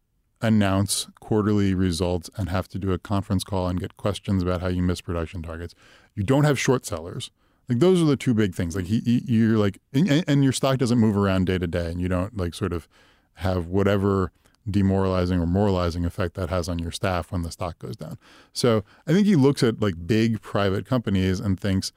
announce 0.44 1.08
quarterly 1.20 1.74
results 1.74 2.30
and 2.38 2.50
have 2.50 2.68
to 2.68 2.78
do 2.78 2.92
a 2.92 3.00
conference 3.00 3.44
call 3.44 3.68
and 3.68 3.80
get 3.80 3.98
questions 3.98 4.44
about 4.44 4.62
how 4.62 4.68
you 4.68 4.84
miss 4.84 5.02
production 5.02 5.42
targets. 5.42 5.74
You 6.14 6.24
don't 6.24 6.44
have 6.44 6.60
short 6.60 6.86
sellers. 6.86 7.32
Like 7.70 7.80
those 7.80 8.02
are 8.02 8.06
the 8.06 8.18
two 8.18 8.34
big 8.34 8.54
things. 8.54 8.76
Like 8.76 8.86
he, 8.86 9.00
he, 9.00 9.24
you're 9.26 9.58
like, 9.58 9.80
and, 9.94 10.24
and 10.28 10.44
your 10.44 10.52
stock 10.52 10.78
doesn't 10.78 11.00
move 11.00 11.16
around 11.16 11.46
day 11.46 11.58
to 11.58 11.66
day, 11.66 11.90
and 11.90 12.02
you 12.02 12.10
don't 12.10 12.38
like 12.38 12.54
sort 12.54 12.74
of 12.74 12.88
have 13.36 13.68
whatever 13.68 14.32
demoralizing 14.70 15.40
or 15.40 15.48
moralizing 15.48 16.06
effect 16.06 16.36
that 16.36 16.50
has 16.50 16.70
on 16.70 16.80
your 16.80 16.92
staff 16.92 17.32
when 17.32 17.42
the 17.42 17.52
stock 17.52 17.80
goes 17.80 17.96
down. 17.96 18.18
So 18.52 18.84
I 19.08 19.14
think 19.14 19.26
he 19.26 19.36
looks 19.36 19.64
at 19.64 19.82
like 19.82 19.96
big 20.06 20.42
private 20.42 20.86
companies 20.86 21.40
and 21.40 21.60
thinks 21.60 21.94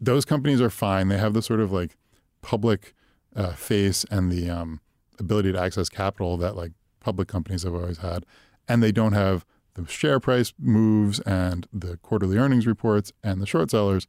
those 0.00 0.24
companies 0.24 0.60
are 0.60 0.70
fine. 0.70 1.08
They 1.08 1.18
have 1.18 1.34
the 1.34 1.42
sort 1.42 1.60
of 1.60 1.72
like 1.72 1.96
public 2.42 2.94
uh, 3.34 3.52
face 3.52 4.04
and 4.10 4.30
the 4.30 4.50
um, 4.50 4.80
ability 5.18 5.52
to 5.52 5.60
access 5.60 5.88
capital 5.88 6.36
that 6.36 6.54
like 6.54 6.72
public 7.08 7.26
companies 7.26 7.62
have 7.62 7.74
always 7.74 7.98
had, 7.98 8.26
and 8.68 8.82
they 8.82 8.92
don't 8.92 9.14
have 9.14 9.46
the 9.72 9.86
share 9.86 10.20
price 10.20 10.52
moves 10.58 11.20
and 11.20 11.66
the 11.72 11.96
quarterly 12.02 12.36
earnings 12.36 12.66
reports 12.66 13.14
and 13.24 13.40
the 13.40 13.46
short 13.46 13.70
sellers. 13.70 14.06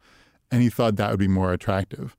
And 0.52 0.62
he 0.62 0.70
thought 0.70 0.98
that 0.98 1.12
would 1.12 1.20
be 1.20 1.30
more 1.30 1.54
attractive. 1.54 2.18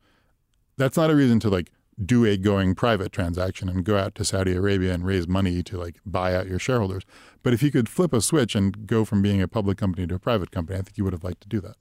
That's 0.78 0.96
not 0.96 1.10
a 1.10 1.14
reason 1.14 1.38
to 1.40 1.50
like 1.50 1.70
do 2.02 2.24
a 2.24 2.38
going 2.38 2.74
private 2.74 3.12
transaction 3.12 3.68
and 3.68 3.84
go 3.84 3.98
out 3.98 4.14
to 4.14 4.24
Saudi 4.24 4.54
Arabia 4.54 4.94
and 4.94 5.04
raise 5.04 5.28
money 5.28 5.62
to 5.64 5.76
like 5.76 6.00
buy 6.06 6.34
out 6.34 6.48
your 6.48 6.58
shareholders. 6.58 7.02
But 7.42 7.52
if 7.52 7.60
he 7.60 7.70
could 7.70 7.86
flip 7.86 8.14
a 8.14 8.22
switch 8.22 8.54
and 8.54 8.86
go 8.86 9.04
from 9.04 9.20
being 9.20 9.42
a 9.42 9.48
public 9.48 9.76
company 9.76 10.06
to 10.06 10.14
a 10.14 10.18
private 10.18 10.50
company, 10.50 10.78
I 10.78 10.82
think 10.82 10.96
he 10.96 11.02
would 11.02 11.12
have 11.12 11.24
liked 11.24 11.42
to 11.42 11.48
do 11.48 11.60
that. 11.60 11.76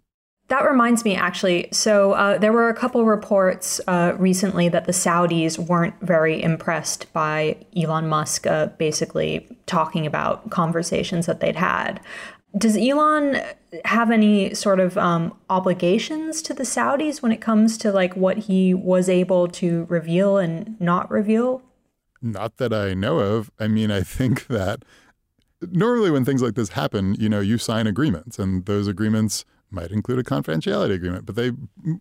That 0.50 0.66
reminds 0.66 1.06
me, 1.06 1.16
actually. 1.16 1.70
So 1.72 2.14
uh, 2.14 2.40
there 2.40 2.52
were 2.52 2.70
a 2.70 2.74
couple 2.74 3.06
reports 3.06 3.80
uh, 3.88 4.16
recently 4.18 4.68
that 4.70 4.86
the 4.86 4.92
Saudis 4.92 5.60
weren't 5.60 5.94
very 6.02 6.42
impressed 6.42 7.12
by 7.14 7.58
Elon 7.78 8.08
Musk 8.08 8.48
uh, 8.48 8.68
basically 8.78 9.48
talking 9.68 10.08
about 10.08 10.50
conversations 10.50 11.28
that 11.28 11.40
they'd 11.40 11.56
had. 11.56 12.00
Does 12.58 12.76
Elon 12.76 13.40
have 13.86 14.10
any 14.10 14.56
sort 14.56 14.80
of 14.80 14.98
um, 14.98 15.38
obligations 15.52 16.42
to 16.42 16.56
the 16.56 16.64
Saudis 16.64 17.22
when 17.22 17.32
it 17.32 17.42
comes 17.42 17.78
to 17.78 17.92
like 17.92 18.16
what 18.16 18.40
he 18.40 18.74
was 18.74 19.08
able 19.08 19.48
to 19.50 19.86
reveal 19.88 20.38
and 20.38 20.82
not 20.82 21.12
reveal? 21.12 21.62
Not 22.24 22.58
that 22.58 22.74
I 22.74 22.96
know 22.96 23.20
of. 23.20 23.52
I 23.60 23.68
mean, 23.68 23.92
I 23.92 24.02
think 24.02 24.48
that 24.48 24.84
normally 25.62 26.10
when 26.10 26.26
things 26.26 26.42
like 26.42 26.56
this 26.56 26.70
happen, 26.70 27.14
you 27.20 27.30
know, 27.30 27.40
you 27.40 27.60
sign 27.60 27.86
agreements, 27.86 28.40
and 28.40 28.66
those 28.66 28.88
agreements 28.88 29.46
might 29.72 29.92
include 29.92 30.20
a 30.20 30.24
confidentiality 30.24 30.94
agreement, 30.94 31.26
but 31.26 31.36
they, 31.36 31.52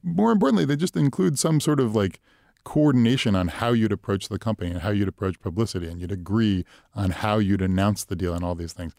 more 0.03 0.33
importantly, 0.33 0.65
they 0.65 0.77
just 0.77 0.97
include 0.97 1.39
some 1.39 1.61
sort 1.61 1.81
of 1.81 1.95
like 1.95 2.21
coordination 2.65 3.35
on 3.35 3.49
how 3.49 3.71
you'd 3.73 3.93
approach 3.93 4.29
the 4.29 4.39
company 4.39 4.71
and 4.71 4.81
how 4.81 4.91
you'd 4.91 5.09
approach 5.09 5.41
publicity, 5.41 5.89
and 5.89 6.01
you'd 6.01 6.13
agree 6.13 6.65
on 6.95 7.11
how 7.11 7.39
you'd 7.39 7.63
announce 7.63 8.05
the 8.05 8.17
deal 8.17 8.35
and 8.35 8.45
all 8.45 8.55
these 8.55 8.73
things. 8.73 8.95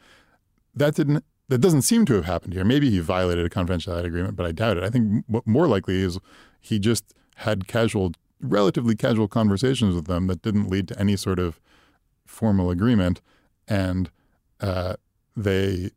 That 0.76 0.96
didn't 0.96 1.24
that 1.50 1.60
doesn't 1.60 1.82
seem 1.82 2.06
to 2.06 2.14
have 2.14 2.26
happened 2.26 2.54
here. 2.54 2.64
Maybe 2.64 2.90
he 2.92 3.00
violated 3.00 3.46
a 3.46 3.50
confidentiality 3.50 4.06
agreement, 4.06 4.36
but 4.36 4.46
I 4.46 4.52
doubt 4.52 4.78
it. 4.78 4.84
I 4.84 4.90
think 4.90 5.26
what 5.28 5.48
more 5.48 5.68
likely 5.68 6.02
is 6.02 6.20
he 6.62 6.78
just 6.78 7.16
had 7.38 7.68
casual, 7.68 8.12
relatively 8.40 8.96
casual 8.96 9.28
conversations 9.28 9.96
with 9.96 10.06
them 10.06 10.28
that 10.28 10.44
didn't 10.44 10.70
lead 10.70 10.88
to 10.90 11.00
any 11.00 11.16
sort 11.16 11.40
of 11.40 11.60
formal 12.26 12.70
agreement, 12.70 13.22
and 13.68 14.12
uh, 14.62 14.94
they 15.36 15.90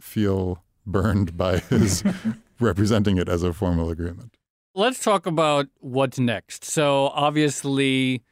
feel 0.00 0.64
burned 0.86 1.36
by 1.36 1.58
his 1.58 2.02
representing 2.60 3.18
it 3.18 3.28
as 3.28 3.42
a 3.42 3.52
formal 3.52 3.90
agreement. 3.90 4.36
Let's 4.74 5.02
talk 5.02 5.26
about 5.26 5.66
what's 5.80 6.18
next. 6.18 6.64
So, 6.64 7.08
obviously, 7.08 8.22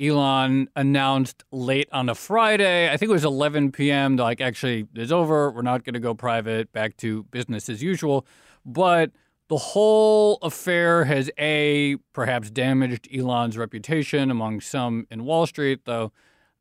Elon 0.00 0.68
announced 0.76 1.44
late 1.50 1.88
on 1.90 2.08
a 2.08 2.14
Friday, 2.14 2.90
I 2.90 2.96
think 2.96 3.08
it 3.08 3.14
was 3.14 3.24
11 3.24 3.72
p.m., 3.72 4.16
like, 4.16 4.40
actually, 4.40 4.86
it's 4.94 5.10
over. 5.10 5.50
We're 5.50 5.62
not 5.62 5.84
going 5.84 5.94
to 5.94 6.00
go 6.00 6.14
private, 6.14 6.70
back 6.72 6.96
to 6.98 7.22
business 7.24 7.68
as 7.68 7.82
usual. 7.82 8.26
But 8.64 9.12
the 9.48 9.56
whole 9.56 10.38
affair 10.42 11.04
has 11.04 11.30
A, 11.38 11.96
perhaps 12.12 12.50
damaged 12.50 13.08
Elon's 13.14 13.56
reputation 13.56 14.30
among 14.30 14.60
some 14.60 15.06
in 15.10 15.24
Wall 15.24 15.46
Street, 15.46 15.80
though 15.84 16.12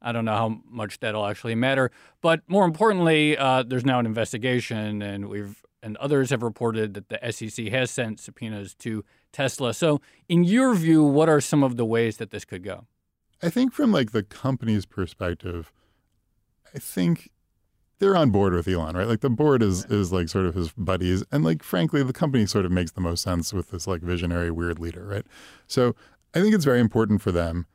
I 0.06 0.12
don't 0.12 0.24
know 0.24 0.36
how 0.36 0.62
much 0.70 1.00
that'll 1.00 1.26
actually 1.26 1.56
matter. 1.56 1.92
But 2.22 2.42
more 2.48 2.64
importantly, 2.64 3.38
uh, 3.38 3.64
there's 3.64 3.86
now 3.86 4.00
an 4.00 4.06
investigation, 4.06 5.02
and 5.02 5.28
we've 5.28 5.62
and 5.82 5.98
others 5.98 6.32
have 6.32 6.42
reported 6.42 6.94
that 6.96 7.10
the 7.10 7.32
SEC 7.32 7.68
has 7.68 7.92
sent 7.92 8.20
subpoenas 8.20 8.74
to 8.76 9.04
Tesla. 9.32 9.74
So, 9.74 10.02
in 10.28 10.44
your 10.44 10.74
view, 10.74 11.04
what 11.04 11.30
are 11.30 11.42
some 11.42 11.64
of 11.64 11.78
the 11.78 11.86
ways 11.86 12.18
that 12.18 12.32
this 12.32 12.46
could 12.46 12.64
go? 12.64 12.86
I 13.44 13.50
think 13.50 13.74
from 13.74 13.92
like 13.92 14.12
the 14.12 14.24
company's 14.24 14.86
perspective, 14.86 15.72
I 16.74 16.80
think 16.80 17.30
they're 18.00 18.16
on 18.16 18.30
board 18.30 18.54
with 18.54 18.68
Elon, 18.68 18.96
right? 18.96 19.08
Like 19.08 19.22
the 19.22 19.30
board 19.30 19.62
is 19.62 19.86
is 19.86 20.12
like 20.12 20.30
sort 20.30 20.46
of 20.46 20.56
his 20.56 20.72
buddies, 20.72 21.24
and 21.32 21.44
like 21.44 21.64
frankly, 21.64 22.04
the 22.04 22.14
company 22.14 22.46
sort 22.46 22.66
of 22.66 22.72
makes 22.72 22.92
the 22.92 23.02
most 23.02 23.24
sense 23.24 23.54
with 23.54 23.72
this 23.72 23.88
like 23.88 24.02
visionary 24.02 24.52
weird 24.52 24.80
leader, 24.80 25.06
right? 25.06 25.26
So 25.68 25.96
I 26.34 26.42
think 26.42 26.54
it's 26.54 26.66
very 26.66 26.80
important 26.80 27.22
for 27.22 27.32
them, 27.32 27.66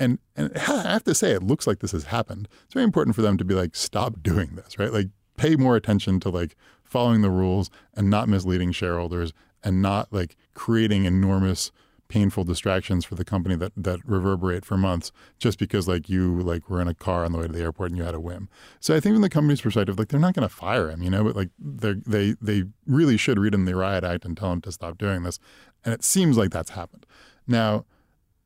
and 0.00 0.18
and 0.34 0.50
I 0.56 0.82
have 0.82 1.04
to 1.04 1.14
say, 1.14 1.30
it 1.30 1.44
looks 1.44 1.66
like 1.66 1.78
this 1.78 1.92
has 1.92 2.04
happened. 2.04 2.48
It's 2.64 2.74
very 2.74 2.84
important 2.84 3.14
for 3.14 3.22
them 3.22 3.36
to 3.36 3.44
be 3.44 3.54
like, 3.54 3.76
stop 3.76 4.22
doing 4.22 4.56
this, 4.56 4.78
right? 4.78 4.92
Like 4.92 5.08
pay 5.36 5.54
more 5.54 5.76
attention 5.76 6.18
to 6.20 6.30
like 6.30 6.56
following 6.82 7.22
the 7.22 7.30
rules 7.30 7.70
and 7.94 8.10
not 8.10 8.28
misleading 8.28 8.72
shareholders 8.72 9.32
and 9.62 9.80
not 9.80 10.12
like 10.12 10.36
creating 10.54 11.04
enormous 11.04 11.70
painful 12.08 12.42
distractions 12.42 13.04
for 13.04 13.14
the 13.14 13.24
company 13.24 13.54
that 13.54 13.72
that 13.76 14.00
reverberate 14.04 14.64
for 14.64 14.76
months 14.76 15.12
just 15.38 15.60
because 15.60 15.86
like 15.86 16.08
you 16.08 16.40
like 16.40 16.68
were 16.68 16.80
in 16.80 16.88
a 16.88 16.94
car 16.94 17.24
on 17.24 17.30
the 17.30 17.38
way 17.38 17.46
to 17.46 17.52
the 17.52 17.60
airport 17.60 17.90
and 17.90 17.96
you 17.96 18.02
had 18.02 18.16
a 18.16 18.20
whim. 18.20 18.48
So 18.80 18.96
I 18.96 19.00
think 19.00 19.14
from 19.14 19.22
the 19.22 19.30
company's 19.30 19.60
perspective, 19.60 19.96
like 19.96 20.08
they're 20.08 20.18
not 20.18 20.34
going 20.34 20.48
to 20.48 20.54
fire 20.54 20.90
him, 20.90 21.02
you 21.02 21.10
know, 21.10 21.22
but 21.22 21.36
like 21.36 21.50
they 21.58 21.94
they 22.06 22.34
they 22.40 22.64
really 22.84 23.16
should 23.16 23.38
read 23.38 23.54
him 23.54 23.64
the 23.64 23.76
riot 23.76 24.02
act 24.02 24.24
and 24.24 24.36
tell 24.36 24.52
him 24.52 24.60
to 24.62 24.72
stop 24.72 24.98
doing 24.98 25.22
this. 25.22 25.38
And 25.84 25.94
it 25.94 26.02
seems 26.02 26.36
like 26.36 26.50
that's 26.50 26.70
happened. 26.70 27.06
Now, 27.46 27.86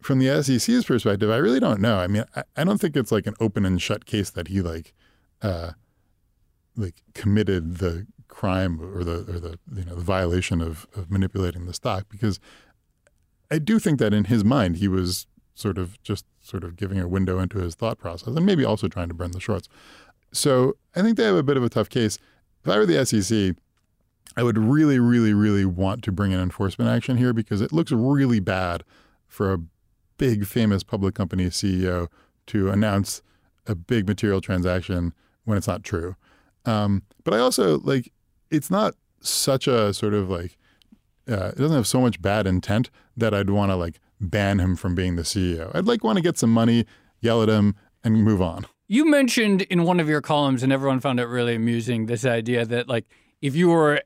from 0.04 0.18
the 0.18 0.42
SEC's 0.42 0.84
perspective, 0.84 1.30
I 1.30 1.38
really 1.38 1.60
don't 1.60 1.80
know. 1.80 1.98
I 1.98 2.06
mean, 2.06 2.24
I, 2.36 2.42
I 2.56 2.64
don't 2.64 2.78
think 2.78 2.94
it's 2.94 3.10
like 3.10 3.26
an 3.26 3.34
open 3.40 3.64
and 3.64 3.80
shut 3.80 4.04
case 4.04 4.30
that 4.30 4.48
he 4.48 4.60
like 4.60 4.92
uh 5.40 5.72
like 6.76 7.02
committed 7.14 7.78
the 7.78 8.06
crime 8.28 8.80
or 8.80 9.02
the 9.02 9.20
or 9.20 9.40
the 9.40 9.58
you 9.74 9.84
know 9.84 9.94
the 9.94 10.02
violation 10.02 10.60
of, 10.60 10.86
of 10.94 11.10
manipulating 11.10 11.64
the 11.64 11.72
stock 11.72 12.04
because 12.10 12.38
I 13.50 13.58
do 13.58 13.78
think 13.78 13.98
that 13.98 14.12
in 14.12 14.24
his 14.24 14.44
mind 14.44 14.76
he 14.76 14.88
was 14.88 15.26
sort 15.54 15.78
of 15.78 16.02
just 16.02 16.26
sort 16.40 16.64
of 16.64 16.76
giving 16.76 17.00
a 17.00 17.08
window 17.08 17.38
into 17.38 17.58
his 17.58 17.74
thought 17.74 17.98
process 17.98 18.34
and 18.34 18.44
maybe 18.44 18.64
also 18.64 18.88
trying 18.88 19.08
to 19.08 19.14
burn 19.14 19.30
the 19.30 19.40
shorts. 19.40 19.68
So 20.32 20.74
I 20.94 21.00
think 21.00 21.16
they 21.16 21.24
have 21.24 21.36
a 21.36 21.42
bit 21.42 21.56
of 21.56 21.62
a 21.62 21.70
tough 21.70 21.88
case. 21.88 22.18
If 22.62 22.68
I 22.68 22.76
were 22.76 22.86
the 22.86 23.06
SEC, 23.06 23.54
I 24.36 24.42
would 24.42 24.58
really, 24.58 24.98
really, 24.98 25.32
really 25.32 25.64
want 25.64 26.02
to 26.04 26.12
bring 26.12 26.34
an 26.34 26.40
enforcement 26.40 26.90
action 26.90 27.16
here 27.16 27.32
because 27.32 27.60
it 27.60 27.72
looks 27.72 27.92
really 27.92 28.40
bad 28.40 28.82
for 29.28 29.52
a 29.52 29.58
big 30.16 30.46
famous 30.46 30.82
public 30.82 31.14
company 31.14 31.46
CEO 31.46 32.08
to 32.46 32.70
announce 32.70 33.22
a 33.66 33.74
big 33.74 34.06
material 34.06 34.40
transaction 34.40 35.12
when 35.44 35.56
it's 35.58 35.66
not 35.66 35.82
true. 35.82 36.16
Um, 36.64 37.02
but 37.24 37.34
I 37.34 37.38
also 37.38 37.78
like 37.80 38.12
it's 38.50 38.70
not 38.70 38.94
such 39.20 39.66
a 39.66 39.92
sort 39.92 40.14
of 40.14 40.28
like 40.28 40.56
uh, 41.28 41.48
it 41.48 41.56
doesn't 41.56 41.76
have 41.76 41.86
so 41.86 42.00
much 42.00 42.20
bad 42.20 42.46
intent 42.46 42.90
that 43.16 43.34
I'd 43.34 43.50
want 43.50 43.70
to 43.70 43.76
like 43.76 44.00
ban 44.20 44.58
him 44.60 44.76
from 44.76 44.94
being 44.94 45.16
the 45.16 45.22
CEO. 45.22 45.70
I'd 45.74 45.86
like 45.86 46.04
want 46.04 46.16
to 46.16 46.22
get 46.22 46.38
some 46.38 46.52
money, 46.52 46.86
yell 47.20 47.42
at 47.42 47.48
him, 47.48 47.74
and 48.02 48.22
move 48.22 48.42
on. 48.42 48.66
You 48.86 49.06
mentioned 49.06 49.62
in 49.62 49.84
one 49.84 49.98
of 49.98 50.08
your 50.08 50.20
columns, 50.20 50.62
and 50.62 50.72
everyone 50.72 51.00
found 51.00 51.18
it 51.18 51.26
really 51.26 51.54
amusing, 51.54 52.06
this 52.06 52.24
idea 52.24 52.64
that 52.66 52.88
like 52.88 53.06
if 53.40 53.56
you 53.56 53.68
were 53.68 54.02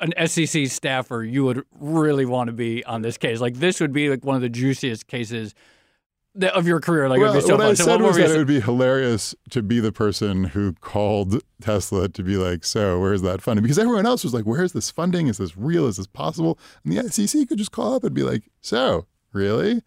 an 0.00 0.28
SEC 0.28 0.66
staffer, 0.66 1.22
you 1.22 1.44
would 1.44 1.64
really 1.78 2.26
want 2.26 2.48
to 2.48 2.52
be 2.52 2.84
on 2.84 3.02
this 3.02 3.16
case. 3.16 3.40
Like 3.40 3.54
this 3.54 3.80
would 3.80 3.92
be 3.92 4.10
like 4.10 4.24
one 4.24 4.36
of 4.36 4.42
the 4.42 4.48
juiciest 4.48 5.06
cases 5.06 5.54
of 6.52 6.66
your 6.66 6.80
career. 6.80 7.08
Like, 7.08 7.20
well, 7.20 7.40
so 7.40 7.56
what 7.56 7.60
fun. 7.60 7.70
I 7.70 7.74
So 7.74 7.84
said 7.84 8.00
what 8.00 8.08
was 8.08 8.16
that 8.16 8.30
it 8.30 8.36
would 8.38 8.46
be 8.46 8.60
hilarious 8.60 9.34
to 9.50 9.62
be 9.62 9.80
the 9.80 9.92
person 9.92 10.44
who 10.44 10.74
called 10.74 11.42
Tesla 11.60 12.08
to 12.10 12.22
be 12.22 12.36
like, 12.36 12.64
"So, 12.64 13.00
where's 13.00 13.22
that 13.22 13.40
funding?" 13.40 13.62
Because 13.62 13.78
everyone 13.78 14.06
else 14.06 14.22
was 14.22 14.34
like, 14.34 14.44
"Where's 14.44 14.72
this 14.72 14.90
funding? 14.90 15.28
Is 15.28 15.38
this 15.38 15.56
real? 15.56 15.86
Is 15.86 15.96
this 15.96 16.06
possible?" 16.06 16.58
And 16.84 16.92
the 16.92 17.10
SEC 17.10 17.48
could 17.48 17.58
just 17.58 17.72
call 17.72 17.94
up 17.94 18.04
and 18.04 18.14
be 18.14 18.22
like, 18.22 18.50
"So, 18.60 19.06
really?" 19.32 19.82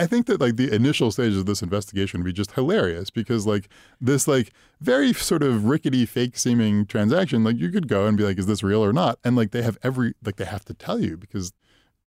I 0.00 0.06
think 0.06 0.24
that 0.26 0.40
like 0.40 0.56
the 0.56 0.74
initial 0.74 1.10
stages 1.10 1.36
of 1.36 1.44
this 1.44 1.60
investigation 1.60 2.20
would 2.20 2.24
be 2.24 2.32
just 2.32 2.52
hilarious 2.52 3.10
because 3.10 3.46
like 3.46 3.68
this 4.00 4.26
like 4.26 4.50
very 4.80 5.12
sort 5.12 5.42
of 5.42 5.66
rickety 5.66 6.06
fake 6.06 6.38
seeming 6.38 6.86
transaction 6.86 7.44
like 7.44 7.58
you 7.58 7.68
could 7.68 7.86
go 7.86 8.06
and 8.06 8.16
be 8.16 8.24
like 8.24 8.38
is 8.38 8.46
this 8.46 8.62
real 8.62 8.82
or 8.82 8.94
not? 8.94 9.18
And 9.24 9.36
like 9.36 9.50
they 9.50 9.60
have 9.60 9.76
every 9.82 10.14
like 10.24 10.36
they 10.36 10.46
have 10.46 10.64
to 10.64 10.74
tell 10.74 10.98
you 10.98 11.18
because 11.18 11.52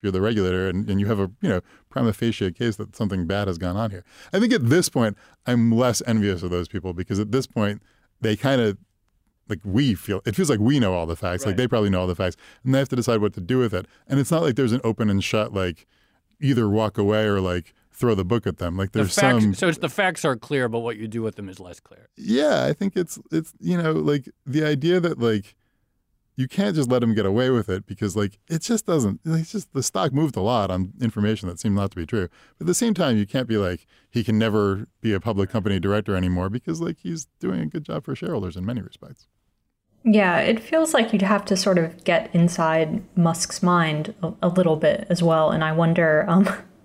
you're 0.03 0.13
the 0.13 0.21
regulator 0.21 0.69
and, 0.69 0.91
and 0.91 1.01
you 1.01 1.07
have 1.07 1.19
a 1.19 1.31
you 1.41 1.49
know 1.49 1.63
prima 1.89 2.13
facie 2.13 2.53
case 2.53 2.77
that 2.77 2.95
something 2.95 3.27
bad 3.27 3.49
has 3.49 3.57
gone 3.57 3.79
on 3.79 3.91
here. 3.91 4.05
I 4.35 4.39
think 4.39 4.53
at 4.53 4.69
this 4.69 4.91
point 4.91 5.17
I'm 5.47 5.73
less 5.73 6.03
envious 6.07 6.43
of 6.43 6.51
those 6.51 6.69
people 6.69 6.93
because 6.93 7.19
at 7.19 7.33
this 7.33 7.47
point 7.47 7.81
they 8.21 8.37
kind 8.37 8.61
of 8.61 8.77
like 9.49 9.61
we 9.65 9.95
feel 9.95 10.21
it 10.27 10.37
feels 10.37 10.51
like 10.51 10.61
we 10.61 10.79
know 10.79 10.93
all 10.93 11.07
the 11.07 11.17
facts. 11.17 11.47
Like 11.47 11.57
they 11.57 11.67
probably 11.67 11.89
know 11.89 12.03
all 12.03 12.07
the 12.07 12.15
facts 12.15 12.37
and 12.65 12.75
they 12.75 12.81
have 12.81 12.91
to 12.91 12.97
decide 12.97 13.23
what 13.23 13.33
to 13.33 13.41
do 13.41 13.57
with 13.59 13.73
it. 13.73 13.87
And 14.07 14.21
it's 14.21 14.31
not 14.31 14.43
like 14.43 14.57
there's 14.57 14.73
an 14.73 14.83
open 14.85 15.09
and 15.09 15.25
shut 15.25 15.55
like 15.55 15.87
either 16.39 16.69
walk 16.69 16.99
away 16.99 17.25
or 17.25 17.41
like 17.41 17.73
throw 17.99 18.15
the 18.15 18.25
book 18.25 18.47
at 18.47 18.59
them. 18.59 18.77
Like 18.77 18.93
The 18.93 19.01
there's 19.01 19.15
facts, 19.15 19.43
some 19.45 19.55
so 19.55 19.69
it's 19.69 19.79
the 19.79 19.89
facts 19.89 20.25
are 20.25 20.37
clear, 20.37 20.69
but 20.69 20.81
what 20.81 20.97
you 20.97 21.09
do 21.09 21.23
with 21.23 21.37
them 21.37 21.49
is 21.49 21.59
less 21.61 21.81
clear. 21.81 22.09
yeah 22.17 22.65
i 22.65 22.73
think 22.73 22.97
it's 22.97 23.19
it's 23.31 23.53
you 23.61 23.77
know 23.81 23.93
like 23.93 24.25
the 24.47 24.65
idea 24.65 25.01
that 25.01 25.19
like 25.19 25.55
you 26.37 26.47
can't 26.47 26.77
just 26.77 26.89
let 26.89 27.01
them 27.01 27.15
get 27.15 27.27
away 27.27 27.51
with 27.51 27.69
it 27.69 27.85
because 27.85 28.15
like 28.15 28.39
it 28.49 28.61
just 28.63 28.87
doesn't 28.87 29.21
it's 29.25 29.51
just 29.51 29.73
the 29.73 29.83
stock 29.83 30.13
moved 30.13 30.37
a 30.37 30.41
lot 30.41 30.71
on 30.71 30.93
information 31.01 31.49
that 31.49 31.59
seemed 31.59 31.75
not 31.75 31.91
to 31.91 31.97
be 31.97 32.07
true. 32.07 32.29
But 32.57 32.65
at 32.65 32.67
the 32.69 32.75
same 32.75 32.95
time 32.95 33.17
you 33.17 33.27
can't 33.27 33.49
be 33.49 33.57
like 33.57 33.87
he 34.09 34.23
can 34.23 34.39
never 34.39 34.87
be 35.01 35.13
a 35.13 35.19
public 35.19 35.51
company 35.51 35.81
director 35.81 36.15
anymore 36.15 36.49
because 36.49 36.81
like 36.81 36.99
he's 37.03 37.27
doing 37.41 37.61
a 37.61 37.67
good 37.67 37.85
job 37.85 38.05
for 38.05 38.15
shareholders 38.15 38.57
in 38.57 38.65
many 38.65 38.81
respects. 38.83 39.27
Yeah, 40.05 40.39
it 40.39 40.61
feels 40.61 40.95
like 40.95 41.13
you'd 41.13 41.23
have 41.23 41.45
to 41.47 41.57
sort 41.57 41.77
of 41.77 42.05
get 42.05 42.33
inside 42.33 43.03
Musk's 43.17 43.61
mind 43.63 44.15
a, 44.23 44.33
a 44.43 44.49
little 44.49 44.77
bit 44.77 45.09
as 45.11 45.25
well, 45.25 45.51
and 45.51 45.65
I 45.65 45.73
wonder, 45.73 46.25
um, 46.29 46.49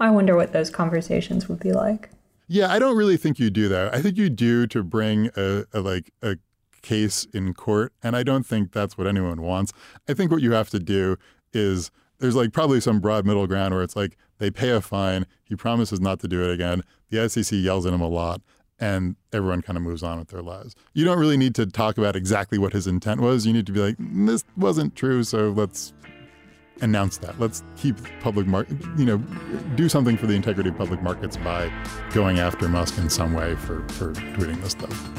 I 0.00 0.10
wonder 0.10 0.36
what 0.36 0.52
those 0.52 0.70
conversations 0.70 1.48
would 1.48 1.60
be 1.60 1.72
like. 1.72 2.10
Yeah, 2.46 2.70
I 2.70 2.78
don't 2.78 2.96
really 2.96 3.16
think 3.16 3.38
you 3.38 3.50
do 3.50 3.68
that. 3.68 3.94
I 3.94 4.02
think 4.02 4.16
you 4.16 4.28
do 4.28 4.66
to 4.66 4.82
bring 4.82 5.30
a, 5.36 5.64
a 5.72 5.80
like 5.80 6.10
a 6.22 6.36
case 6.82 7.26
in 7.32 7.54
court, 7.54 7.92
and 8.02 8.14
I 8.14 8.22
don't 8.22 8.44
think 8.44 8.72
that's 8.72 8.98
what 8.98 9.06
anyone 9.06 9.40
wants. 9.40 9.72
I 10.08 10.14
think 10.14 10.30
what 10.30 10.42
you 10.42 10.52
have 10.52 10.70
to 10.70 10.78
do 10.78 11.16
is 11.52 11.90
there's 12.18 12.36
like 12.36 12.52
probably 12.52 12.80
some 12.80 13.00
broad 13.00 13.24
middle 13.24 13.46
ground 13.46 13.74
where 13.74 13.82
it's 13.82 13.96
like 13.96 14.16
they 14.38 14.50
pay 14.50 14.70
a 14.70 14.80
fine, 14.80 15.26
he 15.44 15.56
promises 15.56 16.00
not 16.00 16.20
to 16.20 16.28
do 16.28 16.42
it 16.44 16.52
again, 16.52 16.82
the 17.10 17.28
SEC 17.28 17.58
yells 17.58 17.86
at 17.86 17.92
him 17.92 18.00
a 18.00 18.08
lot, 18.08 18.42
and 18.78 19.16
everyone 19.32 19.62
kind 19.62 19.76
of 19.76 19.82
moves 19.82 20.02
on 20.02 20.18
with 20.18 20.28
their 20.28 20.42
lives. 20.42 20.74
You 20.92 21.04
don't 21.04 21.18
really 21.18 21.36
need 21.36 21.54
to 21.56 21.66
talk 21.66 21.96
about 21.96 22.16
exactly 22.16 22.58
what 22.58 22.72
his 22.72 22.86
intent 22.86 23.20
was. 23.20 23.46
You 23.46 23.52
need 23.52 23.66
to 23.66 23.72
be 23.72 23.80
like, 23.80 23.96
mm, 23.96 24.26
this 24.26 24.44
wasn't 24.56 24.94
true, 24.94 25.24
so 25.24 25.50
let's 25.50 25.92
announce 26.80 27.18
that. 27.18 27.38
Let's 27.38 27.62
keep 27.76 27.96
public 28.20 28.46
market, 28.46 28.76
you 28.96 29.04
know, 29.04 29.18
do 29.76 29.88
something 29.88 30.16
for 30.16 30.26
the 30.26 30.34
integrity 30.34 30.70
of 30.70 30.76
public 30.76 31.02
markets 31.02 31.36
by 31.36 31.72
going 32.12 32.38
after 32.38 32.68
Musk 32.68 32.98
in 32.98 33.08
some 33.08 33.32
way 33.32 33.56
for, 33.56 33.86
for 33.90 34.12
tweeting 34.12 34.60
this 34.62 34.72
stuff. 34.72 35.10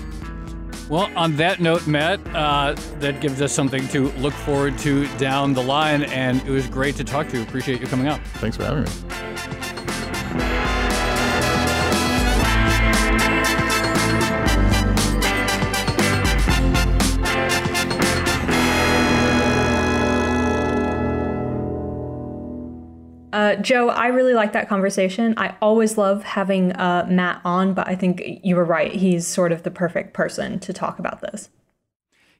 Well, 0.89 1.09
on 1.15 1.35
that 1.37 1.59
note, 1.59 1.87
Matt, 1.87 2.19
uh, 2.35 2.75
that 2.99 3.19
gives 3.19 3.41
us 3.41 3.51
something 3.51 3.87
to 3.87 4.11
look 4.13 4.33
forward 4.33 4.77
to 4.79 5.07
down 5.17 5.53
the 5.53 5.63
line, 5.63 6.03
and 6.03 6.41
it 6.43 6.51
was 6.51 6.67
great 6.67 6.95
to 6.97 7.03
talk 7.03 7.27
to 7.29 7.37
you. 7.37 7.43
Appreciate 7.43 7.81
you 7.81 7.87
coming 7.87 8.07
up. 8.07 8.21
Thanks 8.35 8.55
for 8.55 8.63
having 8.63 8.83
me. 8.83 9.64
Uh, 23.35 23.57
Joe, 23.57 23.89
I 23.89 24.07
really 24.07 24.33
like 24.33 24.53
that 24.53 24.69
conversation. 24.69 25.33
I 25.35 25.57
always 25.61 25.97
love 25.97 26.23
having 26.23 26.71
uh, 26.71 27.05
Matt 27.09 27.41
on, 27.43 27.73
but 27.73 27.85
I 27.85 27.93
think 27.93 28.23
you 28.45 28.55
were 28.55 28.63
right. 28.63 28.93
He's 28.93 29.27
sort 29.27 29.51
of 29.51 29.63
the 29.63 29.71
perfect 29.71 30.13
person 30.13 30.57
to 30.61 30.71
talk 30.71 30.99
about 30.99 31.19
this. 31.19 31.49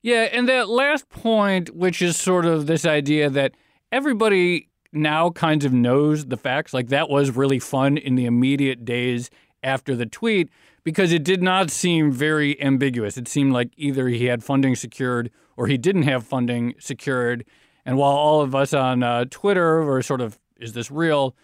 Yeah, 0.01 0.29
and 0.31 0.47
that 0.47 0.69
last 0.69 1.09
point, 1.09 1.75
which 1.75 2.01
is 2.01 2.15
sort 2.15 2.45
of 2.45 2.67
this 2.67 2.85
idea 2.85 3.29
that 3.29 3.55
everybody 3.91 4.69
now 4.93 5.31
kind 5.31 5.65
of 5.65 5.73
knows 5.73 6.27
the 6.27 6.37
facts, 6.37 6.73
like 6.73 6.87
that 6.87 7.09
was 7.09 7.35
really 7.35 7.59
fun 7.59 7.97
in 7.97 8.15
the 8.15 8.23
immediate 8.23 8.85
days 8.85 9.29
after 9.61 9.97
the 9.97 10.05
tweet 10.05 10.47
because 10.85 11.11
it 11.11 11.25
did 11.25 11.43
not 11.43 11.71
seem 11.71 12.09
very 12.09 12.61
ambiguous. 12.61 13.17
It 13.17 13.27
seemed 13.27 13.51
like 13.51 13.71
either 13.75 14.07
he 14.07 14.27
had 14.27 14.45
funding 14.45 14.77
secured 14.77 15.29
or 15.57 15.67
he 15.67 15.77
didn't 15.77 16.03
have 16.03 16.23
funding 16.25 16.73
secured. 16.79 17.43
And 17.85 17.97
while 17.97 18.15
all 18.15 18.39
of 18.39 18.55
us 18.55 18.73
on 18.73 19.03
uh, 19.03 19.25
Twitter 19.29 19.83
were 19.83 20.01
sort 20.01 20.21
of, 20.21 20.39
is 20.59 20.73
this 20.73 20.91
real? 20.91 21.35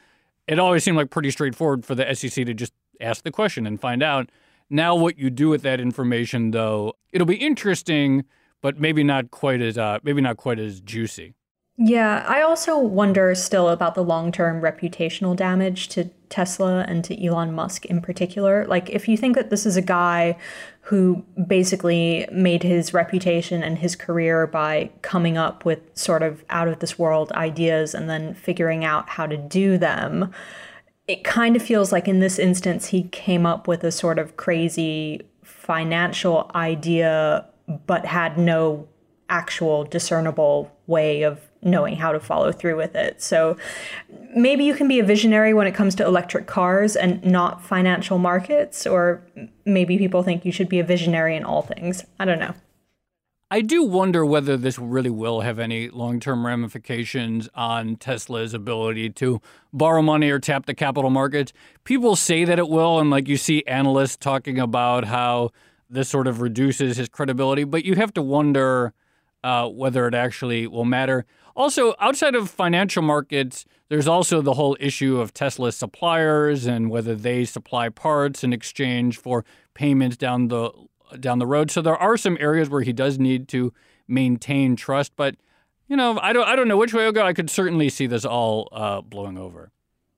It 0.47 0.59
always 0.59 0.83
seemed 0.83 0.97
like 0.97 1.09
pretty 1.09 1.31
straightforward 1.31 1.85
for 1.85 1.95
the 1.95 2.13
SEC 2.13 2.45
to 2.45 2.53
just 2.53 2.73
ask 2.99 3.23
the 3.23 3.31
question 3.31 3.65
and 3.65 3.79
find 3.79 4.03
out. 4.03 4.29
Now, 4.69 4.95
what 4.95 5.17
you 5.17 5.29
do 5.29 5.49
with 5.49 5.63
that 5.63 5.79
information, 5.79 6.51
though, 6.51 6.93
it'll 7.11 7.27
be 7.27 7.35
interesting, 7.35 8.23
but 8.61 8.79
maybe 8.79 9.03
not 9.03 9.31
quite 9.31 9.61
as 9.61 9.77
uh, 9.77 9.99
maybe 10.03 10.21
not 10.21 10.37
quite 10.37 10.59
as 10.59 10.79
juicy. 10.79 11.33
Yeah, 11.83 12.23
I 12.27 12.43
also 12.43 12.77
wonder 12.77 13.33
still 13.33 13.69
about 13.69 13.95
the 13.95 14.03
long 14.03 14.31
term 14.31 14.61
reputational 14.61 15.35
damage 15.35 15.87
to 15.89 16.11
Tesla 16.29 16.85
and 16.87 17.03
to 17.05 17.25
Elon 17.25 17.53
Musk 17.53 17.85
in 17.87 18.01
particular. 18.01 18.67
Like, 18.67 18.91
if 18.91 19.07
you 19.07 19.17
think 19.17 19.35
that 19.35 19.49
this 19.49 19.65
is 19.65 19.77
a 19.77 19.81
guy 19.81 20.37
who 20.81 21.25
basically 21.47 22.27
made 22.31 22.61
his 22.61 22.93
reputation 22.93 23.63
and 23.63 23.79
his 23.79 23.95
career 23.95 24.45
by 24.45 24.91
coming 25.01 25.39
up 25.39 25.65
with 25.65 25.79
sort 25.97 26.21
of 26.21 26.45
out 26.51 26.67
of 26.67 26.77
this 26.81 26.99
world 26.99 27.31
ideas 27.31 27.95
and 27.95 28.07
then 28.07 28.35
figuring 28.35 28.85
out 28.85 29.09
how 29.09 29.25
to 29.25 29.35
do 29.35 29.79
them, 29.79 30.31
it 31.07 31.23
kind 31.23 31.55
of 31.55 31.63
feels 31.63 31.91
like 31.91 32.07
in 32.07 32.19
this 32.19 32.37
instance 32.37 32.87
he 32.87 33.05
came 33.05 33.47
up 33.47 33.67
with 33.67 33.83
a 33.83 33.91
sort 33.91 34.19
of 34.19 34.37
crazy 34.37 35.23
financial 35.41 36.51
idea 36.53 37.47
but 37.87 38.05
had 38.05 38.37
no 38.37 38.87
actual 39.31 39.85
discernible 39.85 40.71
way 40.85 41.23
of 41.23 41.39
knowing 41.63 41.95
how 41.95 42.11
to 42.11 42.19
follow 42.19 42.51
through 42.51 42.75
with 42.75 42.95
it. 42.95 43.21
So 43.21 43.57
maybe 44.35 44.63
you 44.63 44.73
can 44.73 44.87
be 44.87 44.99
a 44.99 45.03
visionary 45.03 45.53
when 45.53 45.67
it 45.67 45.73
comes 45.73 45.95
to 45.95 46.05
electric 46.05 46.47
cars 46.47 46.95
and 46.95 47.23
not 47.23 47.63
financial 47.63 48.17
markets, 48.17 48.85
or 48.85 49.23
maybe 49.65 49.97
people 49.97 50.21
think 50.21 50.43
you 50.43 50.51
should 50.51 50.69
be 50.69 50.79
a 50.79 50.83
visionary 50.83 51.35
in 51.35 51.43
all 51.43 51.61
things. 51.61 52.03
I 52.19 52.25
don't 52.25 52.39
know. 52.39 52.53
I 53.53 53.59
do 53.59 53.83
wonder 53.83 54.25
whether 54.25 54.55
this 54.55 54.79
really 54.79 55.09
will 55.09 55.41
have 55.41 55.59
any 55.59 55.89
long 55.89 56.21
term 56.21 56.45
ramifications 56.45 57.49
on 57.53 57.97
Tesla's 57.97 58.53
ability 58.53 59.09
to 59.11 59.41
borrow 59.73 60.01
money 60.01 60.29
or 60.29 60.39
tap 60.39 60.65
the 60.65 60.73
capital 60.73 61.09
markets. 61.09 61.51
People 61.83 62.15
say 62.15 62.45
that 62.45 62.59
it 62.59 62.69
will, 62.69 62.97
and 62.97 63.09
like 63.09 63.27
you 63.27 63.35
see 63.35 63.63
analysts 63.67 64.15
talking 64.15 64.57
about 64.57 65.03
how 65.03 65.51
this 65.89 66.07
sort 66.07 66.27
of 66.27 66.39
reduces 66.39 66.95
his 66.95 67.09
credibility, 67.09 67.65
but 67.65 67.83
you 67.83 67.95
have 67.95 68.13
to 68.13 68.21
wonder 68.21 68.93
uh, 69.43 69.67
whether 69.67 70.07
it 70.07 70.13
actually 70.13 70.67
will 70.67 70.85
matter. 70.85 71.25
Also, 71.55 71.93
outside 71.99 72.35
of 72.35 72.49
financial 72.49 73.01
markets, 73.01 73.65
there's 73.89 74.07
also 74.07 74.41
the 74.41 74.53
whole 74.53 74.77
issue 74.79 75.19
of 75.19 75.33
Tesla 75.33 75.71
suppliers 75.71 76.65
and 76.65 76.89
whether 76.89 77.13
they 77.13 77.43
supply 77.43 77.89
parts 77.89 78.43
in 78.43 78.53
exchange 78.53 79.17
for 79.17 79.43
payments 79.73 80.17
down 80.17 80.47
the 80.47 80.71
down 81.19 81.39
the 81.39 81.47
road. 81.47 81.69
So 81.69 81.81
there 81.81 81.97
are 81.97 82.15
some 82.15 82.37
areas 82.39 82.69
where 82.69 82.81
he 82.81 82.93
does 82.93 83.19
need 83.19 83.49
to 83.49 83.73
maintain 84.07 84.77
trust, 84.77 85.11
but 85.17 85.35
you 85.89 85.97
know, 85.97 86.17
I 86.21 86.31
don't 86.31 86.47
I 86.47 86.55
don't 86.55 86.69
know 86.69 86.77
which 86.77 86.93
way 86.93 87.01
it'll 87.01 87.11
go. 87.11 87.25
I 87.25 87.33
could 87.33 87.49
certainly 87.49 87.89
see 87.89 88.07
this 88.07 88.23
all 88.23 88.69
uh, 88.71 89.01
blowing 89.01 89.37
over. 89.37 89.71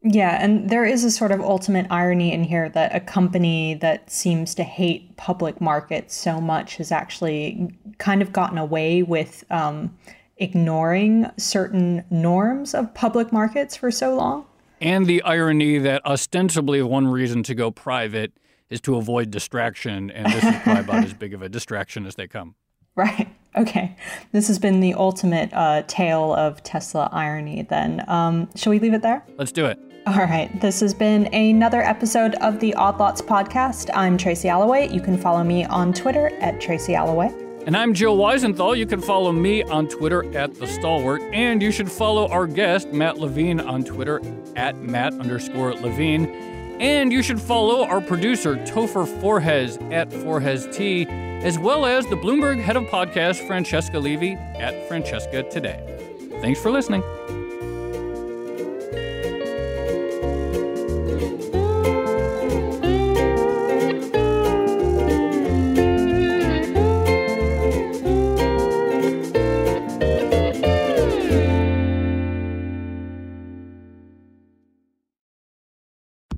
Yeah, 0.03 0.37
and 0.43 0.69
there 0.69 0.83
is 0.83 1.05
a 1.05 1.11
sort 1.11 1.31
of 1.31 1.39
ultimate 1.39 1.87
irony 1.89 2.33
in 2.33 2.43
here 2.43 2.67
that 2.69 2.93
a 2.93 2.99
company 2.99 3.75
that 3.75 4.11
seems 4.11 4.53
to 4.55 4.63
hate 4.63 5.15
public 5.15 5.61
markets 5.61 6.13
so 6.13 6.41
much 6.41 6.75
has 6.75 6.91
actually 6.91 7.73
kind 7.99 8.21
of 8.21 8.33
gotten 8.33 8.57
away 8.57 9.01
with 9.01 9.45
um, 9.49 9.97
ignoring 10.37 11.31
certain 11.37 12.03
norms 12.09 12.75
of 12.75 12.93
public 12.93 13.31
markets 13.31 13.77
for 13.77 13.91
so 13.91 14.13
long. 14.13 14.45
And 14.81 15.07
the 15.07 15.21
irony 15.23 15.77
that 15.77 16.05
ostensibly 16.05 16.81
one 16.81 17.07
reason 17.07 17.41
to 17.43 17.55
go 17.55 17.71
private 17.71 18.33
is 18.69 18.81
to 18.81 18.97
avoid 18.97 19.31
distraction, 19.31 20.11
and 20.11 20.25
this 20.25 20.43
is 20.43 20.55
probably 20.63 20.83
about 20.83 21.03
as 21.05 21.13
big 21.13 21.33
of 21.33 21.41
a 21.41 21.47
distraction 21.47 22.05
as 22.05 22.15
they 22.15 22.27
come. 22.27 22.55
Right. 22.95 23.29
Okay. 23.55 23.95
This 24.33 24.47
has 24.47 24.59
been 24.59 24.81
the 24.81 24.95
ultimate 24.95 25.53
uh, 25.53 25.83
tale 25.87 26.33
of 26.33 26.61
Tesla 26.63 27.07
irony, 27.13 27.61
then. 27.61 28.03
Um, 28.09 28.49
shall 28.55 28.71
we 28.71 28.79
leave 28.79 28.93
it 28.93 29.01
there? 29.01 29.23
Let's 29.37 29.53
do 29.53 29.65
it. 29.65 29.79
All 30.05 30.17
right. 30.17 30.49
This 30.59 30.81
has 30.81 30.93
been 30.93 31.33
another 31.33 31.81
episode 31.81 32.35
of 32.35 32.59
the 32.59 32.73
Odd 32.73 32.99
Lots 32.99 33.21
podcast. 33.21 33.89
I'm 33.93 34.17
Tracy 34.17 34.49
Alloway. 34.49 34.93
You 34.93 34.99
can 34.99 35.17
follow 35.17 35.45
me 35.45 35.63
on 35.63 35.93
Twitter 35.93 36.27
at 36.41 36.59
Tracy 36.59 36.93
Alloway. 36.93 37.33
And 37.65 37.77
I'm 37.77 37.93
Joe 37.93 38.17
Weisenthal. 38.17 38.77
You 38.77 38.85
can 38.85 38.99
follow 38.99 39.31
me 39.31 39.63
on 39.63 39.87
Twitter 39.87 40.25
at 40.37 40.55
The 40.55 40.67
Stalwart. 40.67 41.21
And 41.31 41.61
you 41.61 41.71
should 41.71 41.89
follow 41.89 42.27
our 42.27 42.47
guest, 42.47 42.89
Matt 42.91 43.17
Levine, 43.17 43.61
on 43.61 43.85
Twitter 43.85 44.21
at 44.57 44.77
Matt 44.79 45.13
underscore 45.13 45.73
Levine. 45.73 46.25
And 46.81 47.13
you 47.13 47.23
should 47.23 47.39
follow 47.39 47.85
our 47.85 48.01
producer, 48.01 48.57
Topher 48.57 49.07
Forhecz, 49.21 49.81
at 49.93 50.09
Forhecz 50.09 50.75
T, 50.75 51.07
as 51.07 51.57
well 51.57 51.85
as 51.85 52.05
the 52.07 52.17
Bloomberg 52.17 52.61
head 52.61 52.75
of 52.75 52.83
podcast, 52.87 53.47
Francesca 53.47 53.99
Levy, 53.99 54.33
at 54.33 54.85
Francesca 54.89 55.43
Today. 55.43 55.79
Thanks 56.41 56.59
for 56.59 56.71
listening. 56.71 57.03